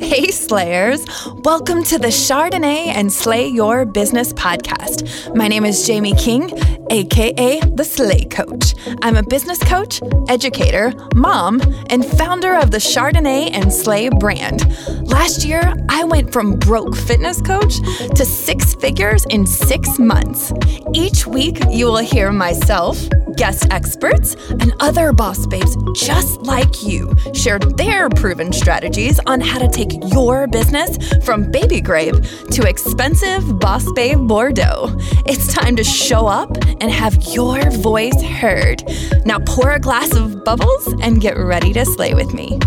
Hey, 0.00 0.30
Slayers. 0.30 1.04
Welcome 1.44 1.84
to 1.84 1.98
the 1.98 2.08
Chardonnay 2.08 2.86
and 2.86 3.12
Slay 3.12 3.48
Your 3.48 3.84
Business 3.84 4.32
podcast. 4.32 5.36
My 5.36 5.46
name 5.46 5.66
is 5.66 5.86
Jamie 5.86 6.14
King, 6.14 6.50
aka 6.90 7.60
the 7.60 7.84
Slay 7.84 8.24
Coach. 8.24 8.74
I'm 9.02 9.16
a 9.16 9.22
business 9.22 9.62
coach, 9.62 10.00
educator, 10.28 10.94
mom, 11.14 11.60
and 11.90 12.04
founder 12.04 12.54
of 12.54 12.70
the 12.70 12.78
Chardonnay 12.78 13.50
and 13.52 13.70
Slay 13.70 14.08
brand. 14.08 14.66
Last 15.06 15.44
year, 15.44 15.74
I 15.90 16.04
went 16.04 16.32
from 16.32 16.58
broke 16.58 16.96
fitness 16.96 17.42
coach 17.42 17.76
to 18.14 18.24
six 18.24 18.74
figures 18.74 19.26
in 19.26 19.46
six 19.46 19.98
months. 19.98 20.52
Each 20.94 21.26
week, 21.26 21.58
you 21.70 21.86
will 21.86 21.98
hear 21.98 22.32
myself, 22.32 22.98
guest 23.36 23.66
experts, 23.70 24.34
and 24.48 24.72
other 24.80 25.12
boss 25.12 25.46
babes 25.46 25.76
just 25.94 26.40
like 26.40 26.82
you 26.82 27.14
share 27.34 27.58
their 27.58 28.08
proven 28.08 28.52
strategies 28.52 29.20
on 29.26 29.40
how 29.40 29.58
to 29.58 29.68
take 29.68 29.89
your 30.14 30.46
business 30.46 30.96
from 31.24 31.50
baby 31.50 31.80
grape 31.80 32.14
to 32.50 32.68
expensive 32.68 33.58
boss 33.58 33.84
babe 33.92 34.26
Bordeaux. 34.26 34.94
It's 35.26 35.52
time 35.52 35.76
to 35.76 35.84
show 35.84 36.26
up 36.26 36.56
and 36.80 36.90
have 36.90 37.14
your 37.34 37.70
voice 37.70 38.20
heard. 38.22 38.82
Now 39.24 39.38
pour 39.40 39.72
a 39.72 39.80
glass 39.80 40.14
of 40.14 40.44
bubbles 40.44 40.94
and 41.02 41.20
get 41.20 41.36
ready 41.36 41.72
to 41.72 41.84
slay 41.84 42.14
with 42.14 42.32
me. 42.34 42.58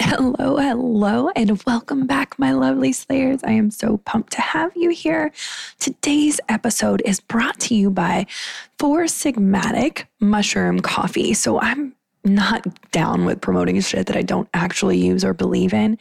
Hello, 0.00 0.56
hello, 0.58 1.30
and 1.36 1.62
welcome 1.64 2.06
back, 2.06 2.38
my 2.38 2.52
lovely 2.52 2.92
Slayers. 2.92 3.44
I 3.44 3.52
am 3.52 3.70
so 3.70 3.98
pumped 3.98 4.32
to 4.32 4.40
have 4.40 4.72
you 4.76 4.90
here. 4.90 5.32
Today's 5.78 6.40
episode 6.48 7.00
is 7.04 7.20
brought 7.20 7.58
to 7.60 7.74
you 7.74 7.90
by 7.90 8.26
Four 8.78 9.04
Sigmatic 9.04 10.04
Mushroom 10.18 10.80
Coffee. 10.80 11.32
So 11.32 11.60
I'm 11.60 11.94
not 12.24 12.66
down 12.92 13.24
with 13.24 13.40
promoting 13.40 13.80
shit 13.80 14.06
that 14.06 14.16
I 14.16 14.22
don't 14.22 14.48
actually 14.52 14.98
use 14.98 15.24
or 15.24 15.32
believe 15.32 15.72
in. 15.72 15.98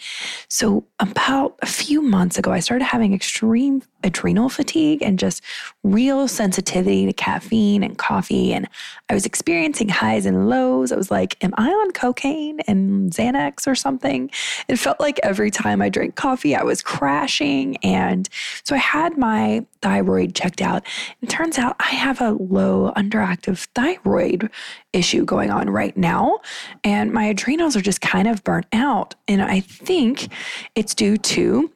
So, 0.50 0.86
about 1.00 1.58
a 1.62 1.66
few 1.66 2.02
months 2.02 2.38
ago, 2.38 2.52
I 2.52 2.60
started 2.60 2.86
having 2.86 3.14
extreme 3.14 3.82
adrenal 4.04 4.50
fatigue 4.50 5.02
and 5.02 5.20
just 5.20 5.44
real 5.84 6.28
sensitivity 6.28 7.06
to 7.06 7.14
caffeine 7.14 7.84
and 7.84 7.98
coffee. 7.98 8.54
And 8.54 8.68
I 9.10 9.14
was 9.14 9.26
experiencing 9.26 9.90
highs 9.90 10.26
and 10.26 10.50
lows. 10.50 10.92
I 10.92 10.96
was 10.96 11.12
like, 11.12 11.42
Am 11.44 11.54
I 11.58 11.70
on 11.70 11.92
cocaine 11.92 12.60
and 12.62 13.12
Xanax 13.12 13.68
or 13.68 13.76
something? 13.76 14.32
It 14.68 14.78
felt 14.78 15.00
like 15.00 15.20
every 15.24 15.52
time 15.52 15.82
I 15.82 15.90
drank 15.90 16.16
coffee, 16.16 16.56
I 16.56 16.64
was 16.64 16.82
crashing. 16.82 17.78
And 17.78 18.30
so 18.64 18.76
I 18.76 18.80
had 18.80 19.18
my 19.18 19.66
thyroid 19.82 20.36
checked 20.36 20.62
out. 20.62 20.86
It 21.22 21.30
turns 21.30 21.58
out 21.58 21.76
I 21.80 21.90
have 21.90 22.22
a 22.22 22.32
low 22.32 22.92
underactive 22.96 23.66
thyroid 23.76 24.50
issue 24.94 25.26
going 25.26 25.50
on 25.50 25.70
right 25.70 25.96
now. 25.96 26.40
And 26.84 27.12
my 27.12 27.26
adrenals 27.26 27.76
are 27.76 27.82
just 27.82 28.02
kind 28.02 28.28
of 28.28 28.44
burnt 28.44 28.68
out. 28.74 29.16
And 29.28 29.42
I 29.42 29.62
think 29.62 30.30
it's 30.76 30.96
due 30.96 31.18
to 31.18 31.72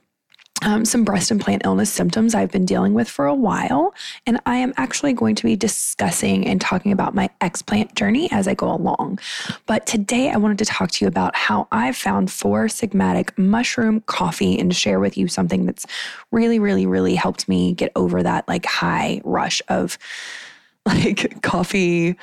um, 0.66 0.86
some 0.86 1.04
breast 1.04 1.32
implant 1.32 1.66
illness 1.66 1.92
symptoms 1.92 2.34
I've 2.34 2.52
been 2.52 2.66
dealing 2.66 2.94
with 2.94 3.10
for 3.10 3.26
a 3.26 3.36
while. 3.36 3.94
And 4.26 4.40
I 4.46 4.58
am 4.58 4.74
actually 4.78 5.14
going 5.14 5.36
to 5.36 5.44
be 5.44 5.56
discussing 5.56 6.48
and 6.48 6.60
talking 6.60 6.92
about 6.92 7.14
my 7.14 7.30
explant 7.42 7.96
journey 7.96 8.32
as 8.32 8.48
I 8.48 8.54
go 8.54 8.72
along. 8.74 9.20
But 9.66 9.86
today 9.86 10.30
I 10.30 10.38
wanted 10.38 10.60
to 10.60 10.66
talk 10.66 10.92
to 10.92 11.06
you 11.06 11.10
about 11.10 11.36
how 11.36 11.68
I've 11.72 11.98
found 11.98 12.32
Four 12.32 12.68
Sigmatic 12.68 13.38
mushroom 13.38 14.02
coffee 14.02 14.60
and 14.60 14.76
share 14.76 15.00
with 15.00 15.18
you 15.18 15.28
something 15.28 15.66
that's 15.66 15.86
really, 16.32 16.60
really, 16.60 16.86
really 16.86 17.16
helped 17.16 17.48
me 17.48 17.74
get 17.74 17.92
over 17.96 18.24
that 18.24 18.48
like 18.48 18.66
high 18.66 19.22
rush 19.24 19.62
of 19.68 19.98
like 20.86 21.42
coffee 21.42 22.18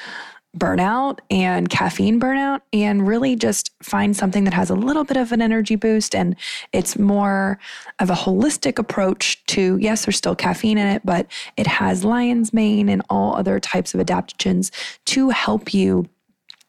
burnout 0.57 1.21
and 1.31 1.69
caffeine 1.71 2.19
burnout 2.19 2.61
and 2.73 3.07
really 3.07 3.37
just 3.37 3.71
find 3.83 4.17
something 4.17 4.45
that 4.45 4.55
has 4.55 4.69
a 4.69 4.75
little 4.75 5.05
bit 5.05 5.17
of 5.17 5.31
an 5.31 5.41
energy 5.41 5.77
boost. 5.77 6.15
And 6.15 6.35
it's 6.73 6.99
more 6.99 7.59
of 8.01 8.11
a 8.11 8.15
holistic 8.15 8.79
approach 8.79 9.45
to 9.47 9.77
yes 9.81 10.05
there's 10.05 10.17
still 10.17 10.35
caffeine 10.35 10.79
in 10.79 10.87
it 10.87 11.03
but 11.05 11.27
it 11.57 11.67
has 11.67 12.05
lion's 12.05 12.53
mane 12.53 12.89
and 12.89 13.03
all 13.09 13.35
other 13.37 13.61
types 13.61 13.95
of 13.95 14.01
adaptogens 14.01 14.71
to 15.05 15.31
help 15.31 15.73
you 15.73 16.09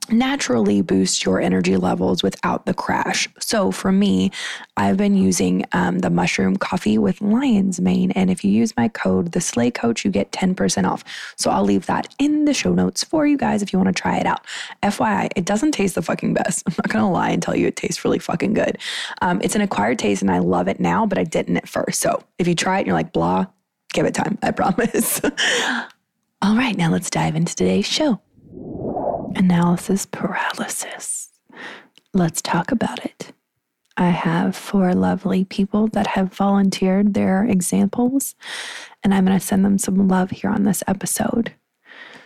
naturally 0.10 0.82
boost 0.82 1.24
your 1.26 1.40
energy 1.40 1.78
levels 1.78 2.24
without 2.24 2.66
the 2.66 2.74
crash. 2.74 3.28
So 3.40 3.72
for 3.72 3.92
me, 3.92 4.32
I've 4.78 4.98
been 4.98 5.16
using 5.16 5.66
um, 5.72 6.00
the 6.00 6.10
mushroom 6.10 6.58
coffee 6.58 6.98
with 6.98 7.22
lion's 7.22 7.80
mane. 7.80 8.12
And 8.12 8.30
if 8.30 8.44
you 8.44 8.52
use 8.52 8.76
my 8.76 8.88
code, 8.88 9.32
the 9.32 9.42
Slay 9.42 9.72
Coach, 9.72 10.04
you 10.04 10.12
get 10.12 10.32
10% 10.32 10.90
off. 10.90 11.04
So 11.38 11.52
I'll 11.52 11.64
leave 11.64 11.86
that 11.86 12.14
in 12.20 12.46
the 12.46 12.54
show 12.54 12.74
notes 12.74 13.04
for 13.04 13.26
you 13.26 13.38
guys 13.38 13.62
if 13.62 13.72
you 13.72 13.80
want 13.80 13.96
to 13.96 14.02
try 14.02 14.18
it 14.18 14.26
out. 14.26 14.46
FYI, 14.84 15.30
it 15.36 15.46
doesn't 15.46 15.72
taste 15.72 15.96
the 15.96 16.02
fucking 16.02 16.34
best. 16.34 16.64
I'm 16.68 16.76
not 16.78 16.90
going 16.90 17.04
to 17.04 17.12
lie 17.12 17.30
and 17.30 17.42
tell 17.42 17.56
you 17.56 17.68
it 17.68 17.76
tastes 17.76 18.04
really 18.04 18.20
fucking 18.20 18.54
good. 18.54 18.78
Um, 19.22 19.40
it's 19.44 19.56
an 19.56 19.62
acquired 19.62 20.00
taste 20.00 20.22
and 20.22 20.32
I 20.32 20.40
love 20.40 20.68
it 20.68 20.80
now, 20.80 21.06
but 21.06 21.18
I 21.18 21.24
didn't 21.24 21.58
at 21.58 21.70
first. 21.70 22.02
So 22.02 22.24
if 22.40 22.48
you 22.48 22.56
try 22.56 22.78
it 22.78 22.80
and 22.82 22.88
you're 22.88 22.96
like, 22.96 23.14
blah, 23.14 23.46
give 23.94 24.06
it 24.06 24.14
time. 24.14 24.38
I 24.42 24.52
promise. 24.52 25.22
All 26.44 26.56
right, 26.56 26.76
now 26.76 26.90
let's 26.92 27.10
dive 27.10 27.36
into 27.36 27.56
today's 27.56 27.86
show 27.86 28.20
analysis 29.36 30.06
paralysis. 30.06 31.30
Let's 32.14 32.42
talk 32.42 32.72
about 32.72 33.06
it. 33.06 33.34
I 33.98 34.10
have 34.10 34.56
four 34.56 34.94
lovely 34.94 35.44
people 35.44 35.88
that 35.90 36.08
have 36.08 36.34
volunteered 36.34 37.14
their 37.14 37.44
examples, 37.44 38.36
and 39.04 39.14
I'm 39.14 39.26
going 39.26 39.38
to 39.38 39.46
send 39.46 39.64
them 39.64 39.78
some 39.78 40.08
love 40.08 40.32
here 40.32 40.50
on 40.50 40.64
this 40.64 40.84
episode. 40.88 41.54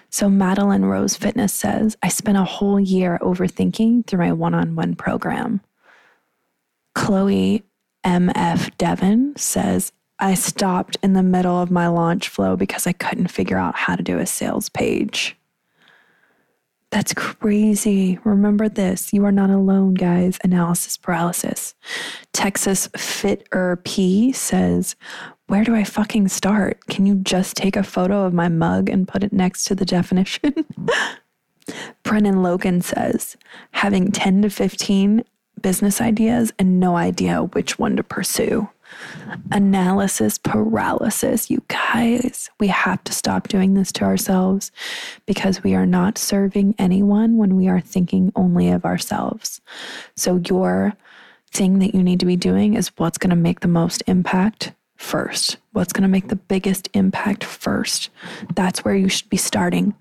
So, 0.10 0.30
Madeline 0.30 0.86
Rose 0.86 1.16
Fitness 1.16 1.54
says, 1.54 1.98
I 2.02 2.08
spent 2.08 2.38
a 2.38 2.46
whole 2.46 2.80
year 2.80 3.20
overthinking 3.22 4.08
through 4.08 4.20
my 4.20 4.32
one 4.32 4.54
on 4.54 4.76
one 4.76 4.96
program. 4.96 5.62
Chloe 6.94 7.64
MF 8.06 8.78
Devon 8.78 9.36
says, 9.36 9.92
I 10.20 10.36
stopped 10.36 10.96
in 11.04 11.14
the 11.14 11.24
middle 11.24 11.62
of 11.62 11.72
my 11.72 11.88
launch 11.88 12.30
flow 12.30 12.56
because 12.56 12.88
I 12.88 12.94
couldn't 12.94 13.28
figure 13.28 13.58
out 13.58 13.76
how 13.76 13.96
to 13.96 14.04
do 14.04 14.20
a 14.20 14.26
sales 14.26 14.70
page. 14.70 15.36
That's 16.92 17.14
crazy. 17.14 18.20
Remember 18.24 18.70
this. 18.70 19.12
You 19.12 19.26
are 19.26 19.32
not 19.32 19.50
alone, 19.50 19.96
guys. 19.96 20.38
Analysis 20.44 20.98
paralysis. 20.98 21.76
Texas 22.32 22.88
Fitter 22.96 23.82
P 23.84 24.32
says, 24.32 24.96
Where 25.48 25.64
do 25.64 25.76
I 25.76 25.84
fucking 25.84 26.30
start? 26.30 26.86
Can 26.88 27.06
you 27.06 27.16
just 27.16 27.58
take 27.58 27.76
a 27.76 27.84
photo 27.84 28.24
of 28.24 28.34
my 28.34 28.48
mug 28.48 28.90
and 28.90 29.08
put 29.08 29.24
it 29.24 29.34
next 29.34 29.66
to 29.66 29.76
the 29.76 29.86
definition? 29.86 30.66
Brennan 32.04 32.44
Logan 32.44 32.82
says, 32.82 33.36
Having 33.72 34.12
10 34.14 34.44
to 34.44 34.50
15 34.50 35.24
business 35.62 36.00
ideas 36.00 36.54
and 36.60 36.80
no 36.80 36.96
idea 36.96 37.42
which 37.42 37.80
one 37.80 37.96
to 37.98 38.04
pursue 38.04 38.70
analysis 39.52 40.38
paralysis. 40.38 41.50
You 41.50 41.64
guys, 41.68 42.50
we 42.60 42.68
have 42.68 43.04
to 43.06 43.14
stop 43.14 43.48
doing 43.48 43.74
this 43.74 43.92
to 43.94 44.04
ourselves 44.04 44.72
because 45.26 45.64
we 45.64 45.76
are 45.76 45.86
not 45.86 46.18
serving 46.18 46.76
anyone 46.78 47.38
when 47.38 47.56
we 47.56 47.68
are 47.68 47.82
thinking 47.82 48.32
only 48.36 48.70
of 48.70 48.86
ourselves. 48.86 49.62
So, 50.16 50.42
your 50.48 50.94
thing 51.52 51.80
that 51.80 51.96
you 51.96 52.04
need 52.04 52.20
to 52.20 52.26
be 52.26 52.36
doing 52.36 52.74
is 52.74 52.92
what's 52.98 53.18
going 53.18 53.30
to 53.30 53.36
make 53.36 53.62
the 53.62 53.68
most 53.68 54.04
impact 54.08 54.74
first. 54.98 55.58
What's 55.72 55.94
going 55.94 56.04
to 56.04 56.08
make 56.08 56.30
the 56.30 56.36
biggest 56.36 56.90
impact 56.94 57.44
first? 57.44 58.10
That's 58.56 58.86
where 58.86 58.96
you 58.96 59.10
should 59.10 59.30
be 59.30 59.38
starting. 59.38 59.94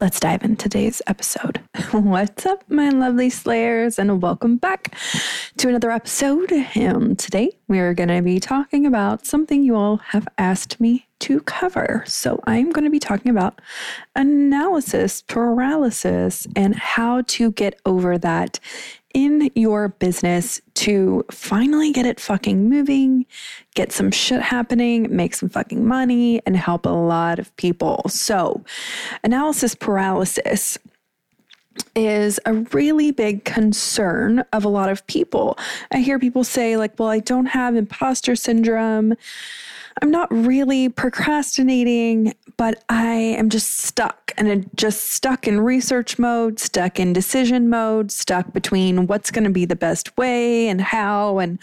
Let's 0.00 0.20
dive 0.20 0.42
into 0.42 0.62
today's 0.62 1.02
episode. 1.06 1.60
What's 1.90 2.46
up, 2.46 2.64
my 2.70 2.88
lovely 2.88 3.30
slayers, 3.30 3.98
and 3.98 4.22
welcome 4.22 4.56
back 4.56 4.94
to 5.58 5.68
another 5.68 5.90
episode. 5.90 6.50
And 6.74 7.18
today 7.18 7.50
we 7.68 7.78
are 7.78 7.94
going 7.94 8.08
to 8.08 8.22
be 8.22 8.40
talking 8.40 8.86
about 8.86 9.26
something 9.26 9.62
you 9.62 9.76
all 9.76 9.98
have 9.98 10.26
asked 10.38 10.80
me 10.80 11.06
to 11.20 11.40
cover. 11.40 12.04
So 12.06 12.40
I'm 12.46 12.70
going 12.70 12.84
to 12.84 12.90
be 12.90 13.00
talking 13.00 13.30
about 13.30 13.60
analysis 14.14 15.22
paralysis 15.22 16.46
and 16.54 16.74
how 16.74 17.22
to 17.22 17.52
get 17.52 17.78
over 17.84 18.18
that 18.18 18.60
in 19.14 19.50
your 19.54 19.88
business 19.88 20.60
to 20.74 21.24
finally 21.30 21.92
get 21.92 22.06
it 22.06 22.20
fucking 22.20 22.68
moving, 22.68 23.26
get 23.74 23.90
some 23.90 24.10
shit 24.10 24.42
happening, 24.42 25.14
make 25.14 25.34
some 25.34 25.48
fucking 25.48 25.86
money, 25.86 26.40
and 26.46 26.56
help 26.56 26.84
a 26.86 26.90
lot 26.90 27.38
of 27.38 27.54
people. 27.56 28.02
So, 28.08 28.62
analysis 29.24 29.74
paralysis 29.74 30.78
is 31.94 32.38
a 32.44 32.54
really 32.72 33.10
big 33.10 33.44
concern 33.44 34.40
of 34.52 34.64
a 34.64 34.68
lot 34.68 34.90
of 34.90 35.06
people. 35.06 35.58
I 35.92 35.98
hear 35.98 36.18
people 36.18 36.44
say, 36.44 36.76
like, 36.76 36.98
well, 36.98 37.08
I 37.08 37.20
don't 37.20 37.46
have 37.46 37.76
imposter 37.76 38.36
syndrome. 38.36 39.14
I'm 40.00 40.10
not 40.10 40.28
really 40.30 40.88
procrastinating, 40.88 42.34
but 42.56 42.84
I 42.88 43.14
am 43.14 43.48
just 43.48 43.78
stuck 43.78 44.32
and 44.36 44.70
just 44.76 45.10
stuck 45.10 45.48
in 45.48 45.60
research 45.60 46.18
mode, 46.18 46.60
stuck 46.60 47.00
in 47.00 47.12
decision 47.12 47.68
mode, 47.68 48.12
stuck 48.12 48.52
between 48.52 49.06
what's 49.06 49.30
going 49.30 49.44
to 49.44 49.50
be 49.50 49.64
the 49.64 49.76
best 49.76 50.16
way 50.16 50.68
and 50.68 50.80
how 50.80 51.38
and 51.38 51.58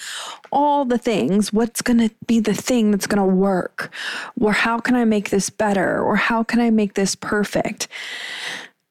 all 0.51 0.85
the 0.85 0.97
things. 0.97 1.53
What's 1.53 1.81
going 1.81 1.99
to 1.99 2.13
be 2.27 2.39
the 2.39 2.53
thing 2.53 2.91
that's 2.91 3.07
going 3.07 3.21
to 3.27 3.35
work? 3.35 3.93
Or 4.39 4.51
how 4.51 4.79
can 4.79 4.95
I 4.95 5.05
make 5.05 5.29
this 5.29 5.49
better? 5.49 6.01
Or 6.01 6.15
how 6.15 6.43
can 6.43 6.59
I 6.59 6.69
make 6.69 6.95
this 6.95 7.15
perfect? 7.15 7.87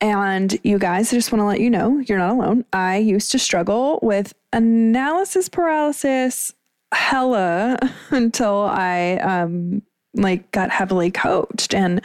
And 0.00 0.58
you 0.64 0.78
guys, 0.78 1.12
I 1.12 1.16
just 1.16 1.32
want 1.32 1.40
to 1.40 1.46
let 1.46 1.60
you 1.60 1.70
know 1.70 1.98
you're 2.00 2.18
not 2.18 2.32
alone. 2.32 2.64
I 2.72 2.98
used 2.98 3.30
to 3.32 3.38
struggle 3.38 3.98
with 4.02 4.34
analysis 4.52 5.48
paralysis 5.48 6.52
hella 6.94 7.78
until 8.10 8.62
I 8.62 9.16
um 9.16 9.82
like 10.14 10.50
got 10.52 10.70
heavily 10.70 11.10
coached 11.10 11.74
and 11.74 12.00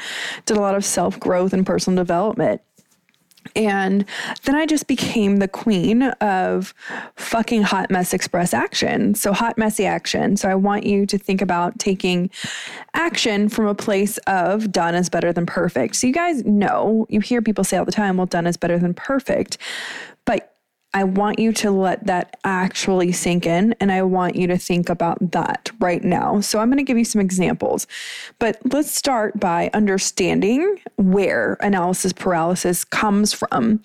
did 0.45 0.57
a 0.57 0.61
lot 0.61 0.75
of 0.75 0.83
self-growth 0.83 1.53
and 1.53 1.65
personal 1.65 1.95
development. 1.95 2.61
And 3.55 4.05
then 4.43 4.55
I 4.55 4.65
just 4.65 4.87
became 4.87 5.37
the 5.37 5.47
queen 5.47 6.03
of 6.03 6.73
fucking 7.15 7.63
hot 7.63 7.89
mess 7.89 8.13
express 8.13 8.53
action. 8.53 9.15
So, 9.15 9.33
hot, 9.33 9.57
messy 9.57 9.85
action. 9.85 10.37
So, 10.37 10.49
I 10.49 10.55
want 10.55 10.85
you 10.85 11.05
to 11.05 11.17
think 11.17 11.41
about 11.41 11.79
taking 11.79 12.29
action 12.93 13.49
from 13.49 13.65
a 13.67 13.75
place 13.75 14.17
of 14.27 14.71
done 14.71 14.93
is 14.93 15.09
better 15.09 15.31
than 15.31 15.45
perfect. 15.45 15.95
So, 15.95 16.07
you 16.07 16.13
guys 16.13 16.43
know, 16.45 17.05
you 17.09 17.21
hear 17.21 17.41
people 17.41 17.63
say 17.63 17.77
all 17.77 17.85
the 17.85 17.91
time, 17.91 18.17
well, 18.17 18.25
done 18.25 18.45
is 18.45 18.57
better 18.57 18.77
than 18.77 18.93
perfect. 18.93 19.57
I 20.93 21.03
want 21.03 21.37
you 21.37 21.53
to 21.53 21.69
let 21.69 22.07
that 22.07 22.37
actually 22.43 23.11
sink 23.11 23.45
in 23.45 23.75
and 23.79 23.91
I 23.91 24.01
want 24.01 24.35
you 24.35 24.47
to 24.47 24.57
think 24.57 24.89
about 24.89 25.31
that 25.31 25.69
right 25.79 26.03
now. 26.03 26.41
So 26.41 26.59
I'm 26.59 26.69
going 26.69 26.77
to 26.77 26.83
give 26.83 26.97
you 26.97 27.05
some 27.05 27.21
examples, 27.21 27.85
but 28.39 28.57
let's 28.73 28.91
start 28.91 29.39
by 29.39 29.69
understanding 29.73 30.79
where 30.95 31.57
analysis 31.61 32.11
paralysis 32.11 32.83
comes 32.83 33.33
from. 33.33 33.81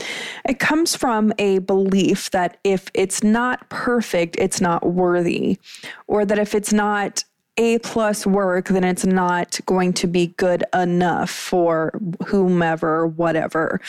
It 0.48 0.58
comes 0.58 0.96
from 0.96 1.34
a 1.38 1.58
belief 1.58 2.30
that 2.30 2.56
if 2.64 2.90
it's 2.94 3.22
not 3.22 3.68
perfect, 3.68 4.36
it's 4.38 4.62
not 4.62 4.86
worthy, 4.86 5.58
or 6.06 6.24
that 6.24 6.38
if 6.38 6.54
it's 6.54 6.72
not 6.72 7.22
a 7.58 7.78
plus 7.80 8.26
work, 8.26 8.68
then 8.68 8.82
it's 8.82 9.04
not 9.04 9.60
going 9.66 9.92
to 9.92 10.06
be 10.06 10.28
good 10.38 10.64
enough 10.74 11.30
for 11.30 11.92
whomever, 12.26 13.06
whatever 13.06 13.80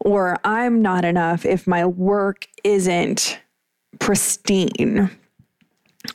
or 0.00 0.38
I'm 0.44 0.82
not 0.82 1.04
enough 1.04 1.44
if 1.44 1.66
my 1.66 1.86
work 1.86 2.46
isn't 2.64 3.38
pristine 3.98 5.10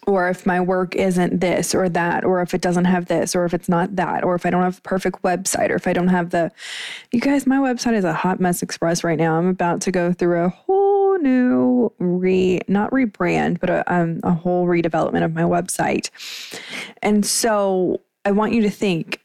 or 0.07 0.29
if 0.29 0.45
my 0.45 0.59
work 0.59 0.95
isn't 0.95 1.39
this 1.39 1.75
or 1.75 1.89
that, 1.89 2.23
or 2.23 2.41
if 2.41 2.53
it 2.53 2.61
doesn't 2.61 2.85
have 2.85 3.07
this, 3.07 3.35
or 3.35 3.45
if 3.45 3.53
it's 3.53 3.69
not 3.69 3.95
that, 3.95 4.23
or 4.23 4.35
if 4.35 4.45
I 4.45 4.49
don't 4.49 4.63
have 4.63 4.77
the 4.77 4.81
perfect 4.81 5.21
website, 5.21 5.69
or 5.69 5.75
if 5.75 5.87
I 5.87 5.93
don't 5.93 6.07
have 6.07 6.29
the. 6.29 6.51
You 7.11 7.19
guys, 7.19 7.45
my 7.45 7.57
website 7.57 7.93
is 7.93 8.05
a 8.05 8.13
hot 8.13 8.39
mess 8.39 8.61
express 8.61 9.03
right 9.03 9.17
now. 9.17 9.37
I'm 9.37 9.47
about 9.47 9.81
to 9.81 9.91
go 9.91 10.13
through 10.13 10.45
a 10.45 10.49
whole 10.49 11.17
new 11.19 11.91
re, 11.99 12.61
not 12.67 12.91
rebrand, 12.91 13.59
but 13.59 13.69
a, 13.69 13.93
um, 13.93 14.19
a 14.23 14.33
whole 14.33 14.65
redevelopment 14.65 15.23
of 15.23 15.33
my 15.33 15.43
website. 15.43 16.09
And 17.01 17.25
so 17.25 18.01
I 18.25 18.31
want 18.31 18.53
you 18.53 18.61
to 18.61 18.69
think 18.69 19.21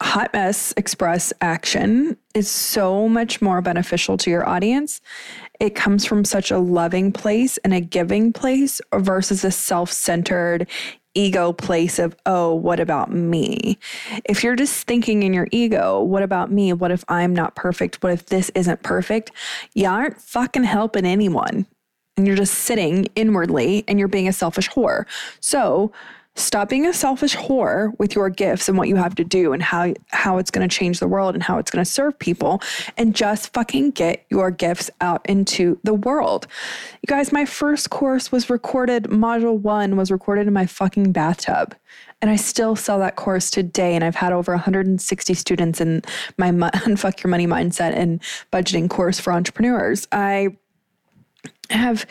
Hot 0.00 0.32
Mess 0.32 0.74
Express 0.76 1.32
action 1.40 2.16
is 2.34 2.50
so 2.50 3.08
much 3.08 3.40
more 3.40 3.60
beneficial 3.60 4.16
to 4.18 4.30
your 4.30 4.48
audience. 4.48 5.00
It 5.60 5.76
comes 5.76 6.04
from 6.04 6.24
such 6.24 6.50
a 6.50 6.58
loving 6.58 7.12
place 7.12 7.58
and 7.58 7.72
a 7.72 7.80
giving 7.80 8.32
place 8.32 8.80
versus 8.92 9.44
a 9.44 9.52
self 9.52 9.92
centered 9.92 10.66
ego 11.14 11.52
place 11.52 12.00
of, 12.00 12.16
oh, 12.26 12.52
what 12.54 12.80
about 12.80 13.12
me? 13.12 13.78
If 14.24 14.42
you're 14.42 14.56
just 14.56 14.84
thinking 14.86 15.22
in 15.22 15.32
your 15.32 15.46
ego, 15.52 16.02
what 16.02 16.24
about 16.24 16.50
me? 16.50 16.72
What 16.72 16.90
if 16.90 17.04
I'm 17.08 17.32
not 17.32 17.54
perfect? 17.54 18.02
What 18.02 18.12
if 18.12 18.26
this 18.26 18.50
isn't 18.56 18.82
perfect? 18.82 19.30
You 19.74 19.86
aren't 19.86 20.20
fucking 20.20 20.64
helping 20.64 21.06
anyone. 21.06 21.66
And 22.16 22.26
you're 22.26 22.36
just 22.36 22.54
sitting 22.54 23.06
inwardly 23.14 23.84
and 23.86 23.98
you're 23.98 24.08
being 24.08 24.28
a 24.28 24.32
selfish 24.32 24.68
whore. 24.70 25.06
So, 25.40 25.92
Stop 26.36 26.68
being 26.68 26.86
a 26.86 26.92
selfish 26.92 27.36
whore 27.36 27.96
with 27.98 28.14
your 28.14 28.28
gifts 28.28 28.68
and 28.68 28.76
what 28.76 28.88
you 28.88 28.96
have 28.96 29.14
to 29.14 29.24
do 29.24 29.52
and 29.52 29.62
how 29.62 29.94
how 30.08 30.38
it's 30.38 30.50
going 30.50 30.68
to 30.68 30.76
change 30.76 30.98
the 30.98 31.06
world 31.06 31.34
and 31.34 31.42
how 31.42 31.58
it's 31.58 31.70
going 31.70 31.84
to 31.84 31.90
serve 31.90 32.18
people 32.18 32.60
and 32.96 33.14
just 33.14 33.52
fucking 33.52 33.92
get 33.92 34.24
your 34.30 34.50
gifts 34.50 34.90
out 35.00 35.24
into 35.28 35.78
the 35.84 35.94
world. 35.94 36.46
You 37.02 37.06
guys, 37.06 37.32
my 37.32 37.44
first 37.44 37.90
course 37.90 38.32
was 38.32 38.50
recorded 38.50 39.04
module 39.04 39.58
1 39.58 39.96
was 39.96 40.10
recorded 40.10 40.46
in 40.46 40.52
my 40.52 40.66
fucking 40.66 41.12
bathtub. 41.12 41.74
And 42.20 42.30
I 42.30 42.36
still 42.36 42.74
sell 42.74 42.98
that 43.00 43.16
course 43.16 43.50
today. 43.50 43.94
And 43.94 44.02
I've 44.02 44.14
had 44.16 44.32
over 44.32 44.52
160 44.52 45.34
students 45.34 45.80
in 45.80 46.02
my 46.38 46.50
Unfuck 46.52 47.22
Your 47.22 47.30
Money 47.30 47.46
Mindset 47.46 47.94
and 47.94 48.20
Budgeting 48.52 48.88
course 48.88 49.20
for 49.20 49.32
entrepreneurs. 49.32 50.08
I 50.10 50.56
have 51.70 52.06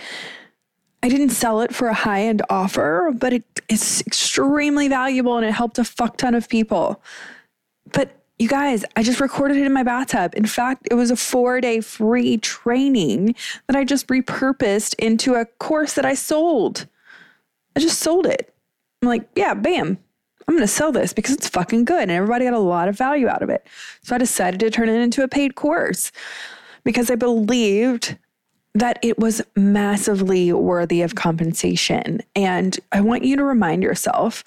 I 1.03 1.09
didn't 1.09 1.31
sell 1.31 1.59
it 1.59 1.75
for 1.75 1.89
a 1.89 1.93
high 1.93 2.21
end 2.21 2.41
offer, 2.49 3.11
but 3.13 3.33
it, 3.33 3.43
it's 3.67 3.99
extremely 4.07 4.87
valuable 4.87 5.35
and 5.35 5.45
it 5.45 5.51
helped 5.51 5.77
a 5.77 5.83
fuck 5.83 6.15
ton 6.15 6.33
of 6.33 6.47
people. 6.47 7.03
But 7.91 8.23
you 8.39 8.47
guys, 8.47 8.85
I 8.95 9.03
just 9.03 9.19
recorded 9.19 9.57
it 9.57 9.65
in 9.65 9.73
my 9.73 9.83
bathtub. 9.83 10.33
In 10.33 10.45
fact, 10.45 10.87
it 10.89 10.93
was 10.93 11.11
a 11.11 11.17
four 11.17 11.59
day 11.59 11.81
free 11.81 12.37
training 12.37 13.35
that 13.67 13.75
I 13.75 13.83
just 13.83 14.07
repurposed 14.07 14.95
into 14.97 15.35
a 15.35 15.45
course 15.45 15.93
that 15.93 16.05
I 16.05 16.13
sold. 16.13 16.87
I 17.75 17.81
just 17.81 17.99
sold 17.99 18.25
it. 18.25 18.53
I'm 19.01 19.09
like, 19.09 19.27
yeah, 19.35 19.53
bam, 19.53 19.97
I'm 20.47 20.55
going 20.55 20.61
to 20.61 20.67
sell 20.67 20.93
this 20.93 21.11
because 21.11 21.33
it's 21.33 21.49
fucking 21.49 21.83
good 21.83 22.03
and 22.03 22.11
everybody 22.11 22.45
got 22.45 22.53
a 22.53 22.59
lot 22.59 22.87
of 22.87 22.97
value 22.97 23.27
out 23.27 23.43
of 23.43 23.49
it. 23.49 23.67
So 24.03 24.15
I 24.15 24.19
decided 24.19 24.61
to 24.61 24.69
turn 24.69 24.87
it 24.87 25.01
into 25.01 25.21
a 25.21 25.27
paid 25.27 25.55
course 25.55 26.13
because 26.85 27.11
I 27.11 27.15
believed 27.15 28.17
that 28.75 28.97
it 29.03 29.19
was 29.19 29.41
massively 29.55 30.51
worthy 30.51 31.03
of 31.03 31.13
compensation. 31.13 32.21
And 32.35 32.79
I 32.91 33.01
want 33.01 33.23
you 33.23 33.35
to 33.35 33.43
remind 33.43 33.83
yourself. 33.83 34.43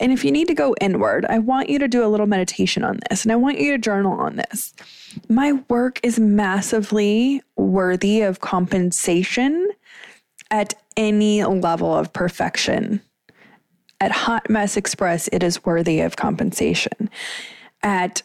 And 0.00 0.10
if 0.10 0.24
you 0.24 0.32
need 0.32 0.48
to 0.48 0.54
go 0.54 0.74
inward, 0.80 1.24
I 1.28 1.38
want 1.38 1.70
you 1.70 1.78
to 1.78 1.86
do 1.86 2.04
a 2.04 2.08
little 2.08 2.26
meditation 2.26 2.82
on 2.82 2.98
this 3.08 3.24
and 3.24 3.30
I 3.30 3.36
want 3.36 3.60
you 3.60 3.72
to 3.72 3.78
journal 3.78 4.18
on 4.18 4.36
this. 4.36 4.74
My 5.28 5.52
work 5.68 6.00
is 6.02 6.18
massively 6.18 7.42
worthy 7.56 8.22
of 8.22 8.40
compensation 8.40 9.70
at 10.50 10.74
any 10.96 11.44
level 11.44 11.94
of 11.94 12.12
perfection. 12.12 13.00
At 14.00 14.10
Hot 14.10 14.48
Mess 14.50 14.76
Express, 14.76 15.28
it 15.28 15.42
is 15.42 15.64
worthy 15.64 16.00
of 16.00 16.16
compensation. 16.16 17.10
At 17.82 18.22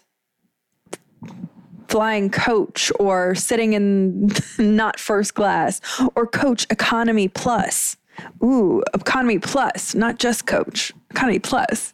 flying 1.88 2.30
coach 2.30 2.91
or 3.00 3.35
sitting 3.35 3.74
in 3.74 4.31
not 4.57 5.00
first 5.00 5.33
class 5.33 5.81
or 6.15 6.27
coach 6.27 6.65
economy 6.69 7.27
plus. 7.27 7.97
Ooh, 8.44 8.83
economy 8.94 9.39
plus, 9.39 9.95
not 9.95 10.19
just 10.19 10.45
coach, 10.45 10.91
economy 11.09 11.39
plus. 11.39 11.94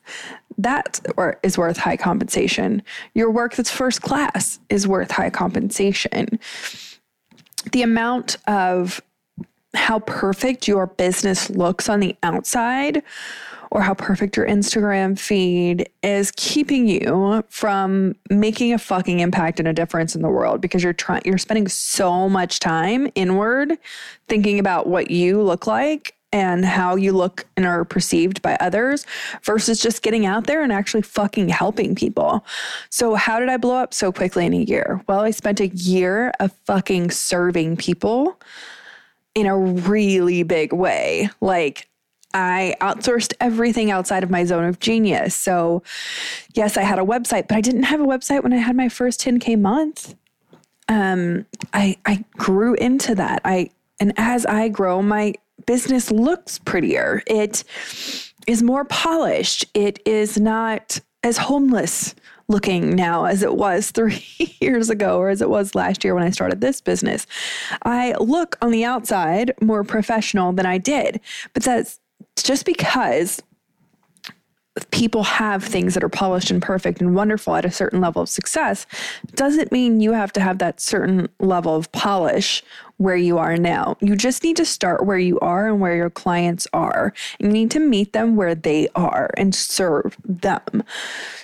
That 0.57 0.99
is 1.41 1.57
worth 1.57 1.77
high 1.77 1.95
compensation. 1.95 2.83
Your 3.13 3.31
work 3.31 3.55
that's 3.55 3.71
first 3.71 4.01
class 4.01 4.59
is 4.69 4.85
worth 4.85 5.11
high 5.11 5.29
compensation. 5.29 6.39
The 7.71 7.81
amount 7.81 8.35
of 8.47 9.01
how 9.73 9.99
perfect 9.99 10.67
your 10.67 10.87
business 10.87 11.49
looks 11.49 11.87
on 11.87 11.99
the 11.99 12.15
outside 12.23 13.03
or 13.71 13.81
how 13.81 13.93
perfect 13.93 14.35
your 14.35 14.47
Instagram 14.47 15.17
feed 15.17 15.89
is 16.03 16.31
keeping 16.35 16.87
you 16.87 17.43
from 17.49 18.15
making 18.29 18.73
a 18.73 18.77
fucking 18.77 19.19
impact 19.19 19.59
and 19.59 19.67
a 19.67 19.73
difference 19.73 20.15
in 20.15 20.21
the 20.21 20.29
world 20.29 20.61
because 20.61 20.83
you're 20.83 20.93
trying 20.93 21.21
you're 21.25 21.37
spending 21.37 21.67
so 21.67 22.27
much 22.27 22.59
time 22.59 23.07
inward 23.15 23.77
thinking 24.27 24.59
about 24.59 24.87
what 24.87 25.11
you 25.11 25.41
look 25.41 25.67
like 25.67 26.15
and 26.31 26.63
how 26.63 26.95
you 26.95 27.11
look 27.11 27.45
and 27.57 27.65
are 27.65 27.83
perceived 27.83 28.41
by 28.41 28.55
others 28.59 29.05
versus 29.43 29.81
just 29.81 30.03
getting 30.03 30.25
out 30.25 30.45
there 30.45 30.61
and 30.61 30.71
actually 30.71 31.01
fucking 31.01 31.49
helping 31.49 31.95
people. 31.95 32.45
So, 32.89 33.15
how 33.15 33.39
did 33.39 33.49
I 33.49 33.57
blow 33.57 33.75
up 33.75 33.93
so 33.93 34.11
quickly 34.11 34.45
in 34.45 34.53
a 34.53 34.57
year? 34.57 35.03
Well, 35.07 35.21
I 35.21 35.31
spent 35.31 35.59
a 35.59 35.67
year 35.69 36.31
of 36.39 36.51
fucking 36.65 37.11
serving 37.11 37.77
people 37.77 38.39
in 39.33 39.47
a 39.47 39.57
really 39.57 40.43
big 40.43 40.73
way. 40.73 41.29
Like, 41.41 41.88
I 42.33 42.75
outsourced 42.81 43.33
everything 43.39 43.91
outside 43.91 44.23
of 44.23 44.29
my 44.29 44.43
zone 44.43 44.65
of 44.65 44.79
genius. 44.79 45.33
So, 45.35 45.83
yes, 46.53 46.77
I 46.77 46.83
had 46.83 46.99
a 46.99 47.03
website, 47.03 47.47
but 47.47 47.57
I 47.57 47.61
didn't 47.61 47.83
have 47.83 47.99
a 47.99 48.05
website 48.05 48.43
when 48.43 48.53
I 48.53 48.57
had 48.57 48.75
my 48.75 48.89
first 48.89 49.21
10K 49.21 49.59
month. 49.59 50.15
Um, 50.87 51.45
I, 51.73 51.97
I 52.05 52.23
grew 52.37 52.75
into 52.75 53.15
that. 53.15 53.41
I, 53.45 53.69
and 53.99 54.13
as 54.17 54.45
I 54.45 54.69
grow, 54.69 55.01
my 55.01 55.33
business 55.65 56.11
looks 56.11 56.59
prettier. 56.59 57.23
It 57.27 57.63
is 58.47 58.63
more 58.63 58.85
polished. 58.85 59.65
It 59.73 59.99
is 60.05 60.39
not 60.39 60.99
as 61.23 61.37
homeless 61.37 62.15
looking 62.47 62.95
now 62.95 63.25
as 63.25 63.43
it 63.43 63.55
was 63.55 63.91
three 63.91 64.23
years 64.59 64.89
ago 64.89 65.17
or 65.17 65.29
as 65.29 65.41
it 65.41 65.49
was 65.49 65.75
last 65.75 66.03
year 66.03 66.15
when 66.15 66.23
I 66.23 66.31
started 66.31 66.61
this 66.61 66.81
business. 66.81 67.25
I 67.83 68.13
look 68.19 68.57
on 68.61 68.71
the 68.71 68.85
outside 68.85 69.53
more 69.61 69.83
professional 69.83 70.51
than 70.51 70.65
I 70.65 70.77
did, 70.77 71.21
but 71.53 71.63
that's 71.63 71.99
just 72.49 72.65
because 72.65 73.43
people 74.89 75.21
have 75.21 75.63
things 75.63 75.93
that 75.93 76.03
are 76.03 76.09
polished 76.09 76.49
and 76.49 76.63
perfect 76.63 76.99
and 76.99 77.13
wonderful 77.13 77.55
at 77.55 77.63
a 77.63 77.69
certain 77.69 78.01
level 78.01 78.23
of 78.23 78.27
success 78.27 78.87
doesn't 79.35 79.71
mean 79.71 80.01
you 80.01 80.13
have 80.13 80.33
to 80.33 80.41
have 80.41 80.57
that 80.57 80.81
certain 80.81 81.29
level 81.39 81.75
of 81.75 81.91
polish 81.91 82.63
where 82.97 83.15
you 83.15 83.37
are 83.37 83.55
now. 83.55 83.95
You 84.01 84.15
just 84.15 84.43
need 84.43 84.57
to 84.57 84.65
start 84.65 85.05
where 85.05 85.19
you 85.19 85.39
are 85.41 85.67
and 85.67 85.79
where 85.79 85.95
your 85.95 86.09
clients 86.09 86.67
are. 86.73 87.13
You 87.37 87.49
need 87.49 87.69
to 87.69 87.79
meet 87.79 88.13
them 88.13 88.35
where 88.35 88.55
they 88.55 88.87
are 88.95 89.29
and 89.37 89.53
serve 89.53 90.17
them. 90.25 90.83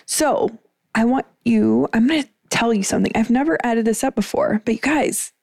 So, 0.08 0.58
I 0.96 1.06
want 1.06 1.28
you, 1.44 1.88
I'm 1.94 2.08
going 2.08 2.24
to 2.24 2.30
tell 2.50 2.74
you 2.74 2.82
something. 2.82 3.12
I've 3.14 3.30
never 3.30 3.60
added 3.64 3.86
this 3.86 4.04
up 4.04 4.16
before, 4.16 4.60
but 4.66 4.74
you 4.74 4.82
guys, 4.82 5.34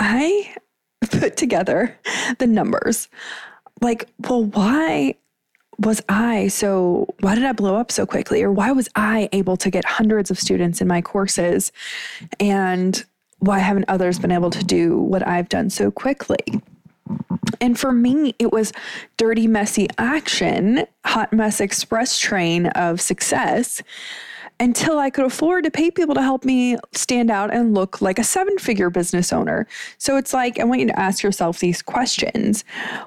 I 0.00 0.52
put 1.12 1.36
together 1.36 1.96
the 2.38 2.48
numbers. 2.48 3.06
Like, 3.84 4.08
well, 4.30 4.44
why 4.44 5.14
was 5.78 6.00
I 6.08 6.48
so, 6.48 7.06
why 7.20 7.34
did 7.34 7.44
I 7.44 7.52
blow 7.52 7.76
up 7.76 7.92
so 7.92 8.06
quickly? 8.06 8.42
Or 8.42 8.50
why 8.50 8.72
was 8.72 8.88
I 8.96 9.28
able 9.32 9.58
to 9.58 9.70
get 9.70 9.84
hundreds 9.84 10.30
of 10.30 10.38
students 10.38 10.80
in 10.80 10.88
my 10.88 11.02
courses? 11.02 11.70
And 12.40 13.04
why 13.40 13.58
haven't 13.58 13.84
others 13.88 14.18
been 14.18 14.32
able 14.32 14.48
to 14.52 14.64
do 14.64 14.96
what 14.96 15.26
I've 15.28 15.50
done 15.50 15.68
so 15.68 15.90
quickly? 15.90 16.38
And 17.60 17.78
for 17.78 17.92
me, 17.92 18.34
it 18.38 18.52
was 18.52 18.72
dirty, 19.18 19.46
messy 19.46 19.88
action, 19.98 20.86
hot 21.04 21.30
mess 21.34 21.60
express 21.60 22.18
train 22.18 22.68
of 22.68 23.02
success 23.02 23.82
until 24.60 24.98
I 24.98 25.10
could 25.10 25.24
afford 25.24 25.64
to 25.64 25.70
pay 25.70 25.90
people 25.90 26.14
to 26.14 26.22
help 26.22 26.44
me 26.44 26.76
stand 26.92 27.30
out 27.30 27.52
and 27.52 27.74
look 27.74 28.00
like 28.00 28.18
a 28.18 28.24
seven 28.24 28.58
figure 28.58 28.90
business 28.90 29.32
owner. 29.32 29.66
So 29.98 30.16
it's 30.16 30.32
like, 30.32 30.58
I 30.58 30.64
want 30.64 30.80
you 30.80 30.86
to 30.86 30.98
ask 30.98 31.22
yourself 31.22 31.58
these 31.58 31.82
questions 31.82 32.64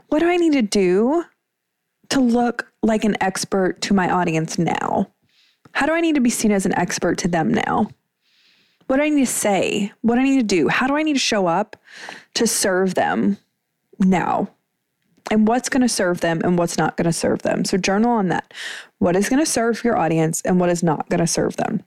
What 0.07 0.19
do 0.19 0.29
I 0.29 0.37
need 0.37 0.53
to 0.53 0.61
do 0.61 1.23
to 2.09 2.19
look 2.19 2.71
like 2.83 3.03
an 3.03 3.17
expert 3.21 3.81
to 3.81 3.93
my 3.93 4.09
audience 4.09 4.57
now? 4.57 5.09
How 5.73 5.85
do 5.85 5.93
I 5.93 6.01
need 6.01 6.15
to 6.15 6.21
be 6.21 6.29
seen 6.29 6.51
as 6.51 6.65
an 6.65 6.73
expert 6.75 7.17
to 7.19 7.27
them 7.27 7.53
now? 7.53 7.89
What 8.87 8.97
do 8.97 9.03
I 9.03 9.09
need 9.09 9.25
to 9.25 9.31
say? 9.31 9.91
What 10.01 10.15
do 10.15 10.21
I 10.21 10.23
need 10.23 10.37
to 10.37 10.43
do? 10.43 10.69
How 10.69 10.87
do 10.87 10.95
I 10.95 11.03
need 11.03 11.13
to 11.13 11.19
show 11.19 11.47
up 11.47 11.75
to 12.35 12.47
serve 12.47 12.95
them 12.95 13.37
now? 13.99 14.49
And 15.29 15.47
what's 15.47 15.69
going 15.69 15.81
to 15.81 15.89
serve 15.89 16.21
them 16.21 16.41
and 16.43 16.57
what's 16.57 16.77
not 16.77 16.95
going 16.95 17.05
to 17.05 17.13
serve 17.13 17.41
them. 17.41 17.65
So, 17.65 17.77
journal 17.77 18.11
on 18.11 18.29
that. 18.29 18.53
What 18.99 19.15
is 19.15 19.29
going 19.29 19.43
to 19.43 19.49
serve 19.49 19.83
your 19.83 19.97
audience 19.97 20.41
and 20.41 20.59
what 20.59 20.69
is 20.69 20.83
not 20.83 21.09
going 21.09 21.19
to 21.19 21.27
serve 21.27 21.57
them? 21.57 21.83